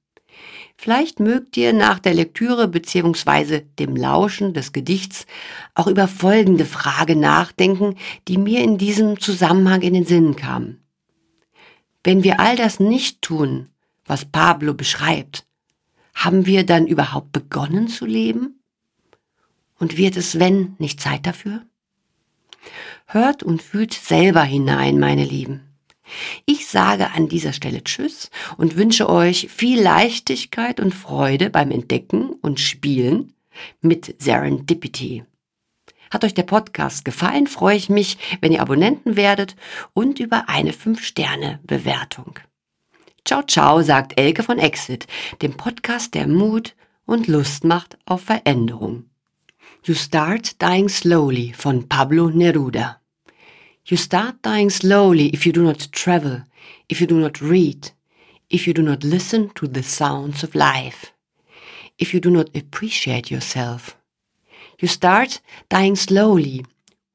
Vielleicht 0.82 1.20
mögt 1.20 1.58
ihr 1.58 1.74
nach 1.74 1.98
der 1.98 2.14
Lektüre 2.14 2.66
bzw. 2.66 3.60
dem 3.78 3.96
Lauschen 3.96 4.54
des 4.54 4.72
Gedichts 4.72 5.26
auch 5.74 5.86
über 5.86 6.08
folgende 6.08 6.64
Frage 6.64 7.16
nachdenken, 7.16 7.96
die 8.28 8.38
mir 8.38 8.64
in 8.64 8.78
diesem 8.78 9.20
Zusammenhang 9.20 9.82
in 9.82 9.92
den 9.92 10.06
Sinn 10.06 10.36
kam. 10.36 10.78
Wenn 12.02 12.24
wir 12.24 12.40
all 12.40 12.56
das 12.56 12.80
nicht 12.80 13.20
tun, 13.20 13.68
was 14.06 14.24
Pablo 14.24 14.72
beschreibt, 14.72 15.44
haben 16.14 16.46
wir 16.46 16.64
dann 16.64 16.86
überhaupt 16.86 17.32
begonnen 17.32 17.88
zu 17.88 18.06
leben? 18.06 18.62
Und 19.78 19.98
wird 19.98 20.16
es, 20.16 20.38
wenn, 20.38 20.76
nicht 20.78 20.98
Zeit 20.98 21.26
dafür? 21.26 21.60
Hört 23.04 23.42
und 23.42 23.60
fühlt 23.60 23.92
selber 23.92 24.44
hinein, 24.44 24.98
meine 24.98 25.26
Lieben. 25.26 25.69
Ich 26.44 26.66
sage 26.66 27.10
an 27.12 27.28
dieser 27.28 27.52
Stelle 27.52 27.84
Tschüss 27.84 28.30
und 28.56 28.76
wünsche 28.76 29.08
euch 29.08 29.48
viel 29.50 29.80
Leichtigkeit 29.80 30.80
und 30.80 30.94
Freude 30.94 31.50
beim 31.50 31.70
Entdecken 31.70 32.30
und 32.30 32.60
Spielen 32.60 33.34
mit 33.80 34.16
Serendipity. 34.18 35.24
Hat 36.10 36.24
euch 36.24 36.34
der 36.34 36.42
Podcast 36.42 37.04
gefallen, 37.04 37.46
freue 37.46 37.76
ich 37.76 37.88
mich, 37.88 38.18
wenn 38.40 38.52
ihr 38.52 38.62
Abonnenten 38.62 39.16
werdet 39.16 39.54
und 39.92 40.18
über 40.18 40.48
eine 40.48 40.72
5-Sterne-Bewertung. 40.72 42.40
Ciao, 43.24 43.42
ciao, 43.42 43.82
sagt 43.82 44.18
Elke 44.18 44.42
von 44.42 44.58
Exit, 44.58 45.06
dem 45.40 45.56
Podcast, 45.56 46.14
der 46.14 46.26
Mut 46.26 46.74
und 47.06 47.28
Lust 47.28 47.64
macht 47.64 47.96
auf 48.06 48.22
Veränderung. 48.22 49.04
You 49.84 49.94
Start 49.94 50.60
Dying 50.60 50.88
Slowly 50.88 51.52
von 51.56 51.88
Pablo 51.88 52.28
Neruda. 52.30 52.99
You 53.86 53.96
start 53.96 54.42
dying 54.42 54.70
slowly 54.70 55.28
if 55.28 55.46
you 55.46 55.52
do 55.52 55.62
not 55.62 55.88
travel, 55.90 56.42
if 56.88 57.00
you 57.00 57.06
do 57.06 57.18
not 57.18 57.40
read, 57.40 57.90
if 58.48 58.66
you 58.66 58.74
do 58.74 58.82
not 58.82 59.02
listen 59.02 59.50
to 59.50 59.66
the 59.66 59.82
sounds 59.82 60.42
of 60.42 60.54
life, 60.54 61.12
if 61.98 62.14
you 62.14 62.20
do 62.20 62.30
not 62.30 62.54
appreciate 62.54 63.30
yourself. 63.30 63.96
You 64.78 64.88
start 64.88 65.40
dying 65.68 65.96
slowly 65.96 66.64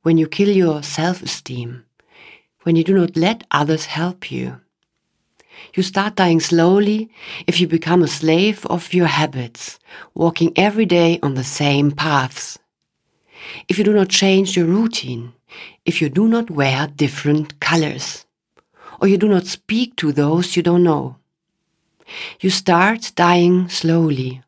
when 0.02 0.18
you 0.18 0.28
kill 0.28 0.50
your 0.50 0.84
self-esteem, 0.84 1.86
when 2.64 2.76
you 2.76 2.84
do 2.84 2.94
not 2.94 3.16
let 3.16 3.44
others 3.52 3.86
help 3.86 4.32
you. 4.32 4.60
You 5.74 5.84
start 5.84 6.16
dying 6.16 6.40
slowly 6.40 7.10
if 7.48 7.62
you 7.62 7.68
become 7.68 8.02
a 8.04 8.08
slave 8.08 8.66
of 8.66 8.94
your 8.94 9.08
habits, 9.08 9.80
walking 10.14 10.52
every 10.56 10.86
day 10.86 11.20
on 11.24 11.36
the 11.36 11.44
same 11.44 11.92
paths. 11.92 12.60
If 13.70 13.78
you 13.78 13.84
do 13.84 13.94
not 13.94 14.10
change 14.10 14.58
your 14.58 14.66
routine, 14.66 15.34
if 15.86 16.02
you 16.02 16.10
do 16.10 16.28
not 16.28 16.50
wear 16.50 16.88
different 16.88 17.60
colors, 17.60 18.26
or 19.00 19.08
you 19.08 19.18
do 19.18 19.28
not 19.28 19.46
speak 19.46 19.96
to 19.98 20.12
those 20.12 20.56
you 20.56 20.64
don't 20.64 20.84
know. 20.84 21.18
You 22.40 22.50
start 22.50 23.12
dying 23.16 23.70
slowly 23.70 24.42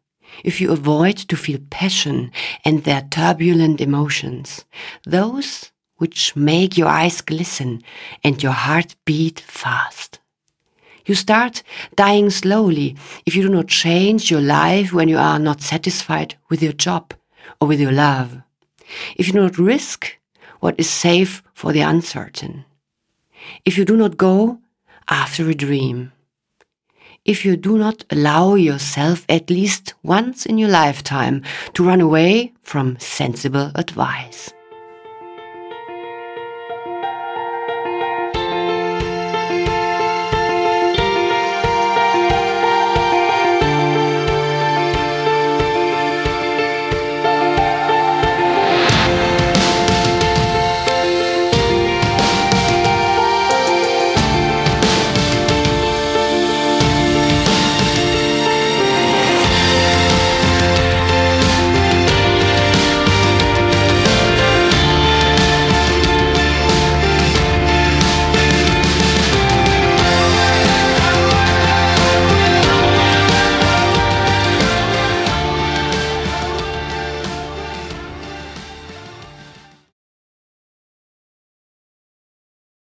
if 0.44 0.62
you 0.62 0.72
avoid 0.72 1.18
to 1.18 1.36
feel 1.36 1.60
passion 1.70 2.32
and 2.64 2.84
their 2.84 3.02
turbulent 3.02 3.82
emotions, 3.82 4.66
those 5.06 5.72
which 5.98 6.36
make 6.36 6.78
your 6.78 6.88
eyes 6.88 7.22
glisten 7.22 7.82
and 8.24 8.42
your 8.42 8.52
heart 8.52 8.96
beat 9.06 9.40
fast. 9.40 10.20
You 11.06 11.16
start 11.16 11.64
dying 11.96 12.30
slowly 12.30 12.96
if 13.26 13.36
you 13.36 13.42
do 13.42 13.50
not 13.50 13.68
change 13.68 14.30
your 14.30 14.42
life 14.42 14.92
when 14.94 15.08
you 15.08 15.18
are 15.18 15.40
not 15.40 15.62
satisfied 15.62 16.36
with 16.50 16.62
your 16.62 16.74
job 16.74 17.14
or 17.60 17.68
with 17.68 17.80
your 17.80 17.94
love. 17.94 18.42
If 19.16 19.28
you 19.28 19.34
do 19.34 19.42
not 19.42 19.58
risk 19.58 20.18
what 20.60 20.76
is 20.80 20.90
safe 20.90 21.44
for 21.54 21.72
the 21.72 21.82
uncertain. 21.82 22.66
If 23.66 23.78
you 23.78 23.86
do 23.86 23.96
not 23.96 24.18
go 24.18 24.60
after 25.08 25.50
a 25.50 25.56
dream, 25.56 26.12
if 27.26 27.44
you 27.44 27.58
do 27.58 27.78
not 27.78 28.06
allow 28.10 28.56
yourself 28.56 29.26
at 29.28 29.50
least 29.50 29.94
once 30.02 30.46
in 30.46 30.58
your 30.58 30.70
lifetime 30.70 31.44
to 31.74 31.84
run 31.84 32.02
away 32.02 32.54
from 32.64 32.98
sensible 33.00 33.72
advice. 33.76 34.54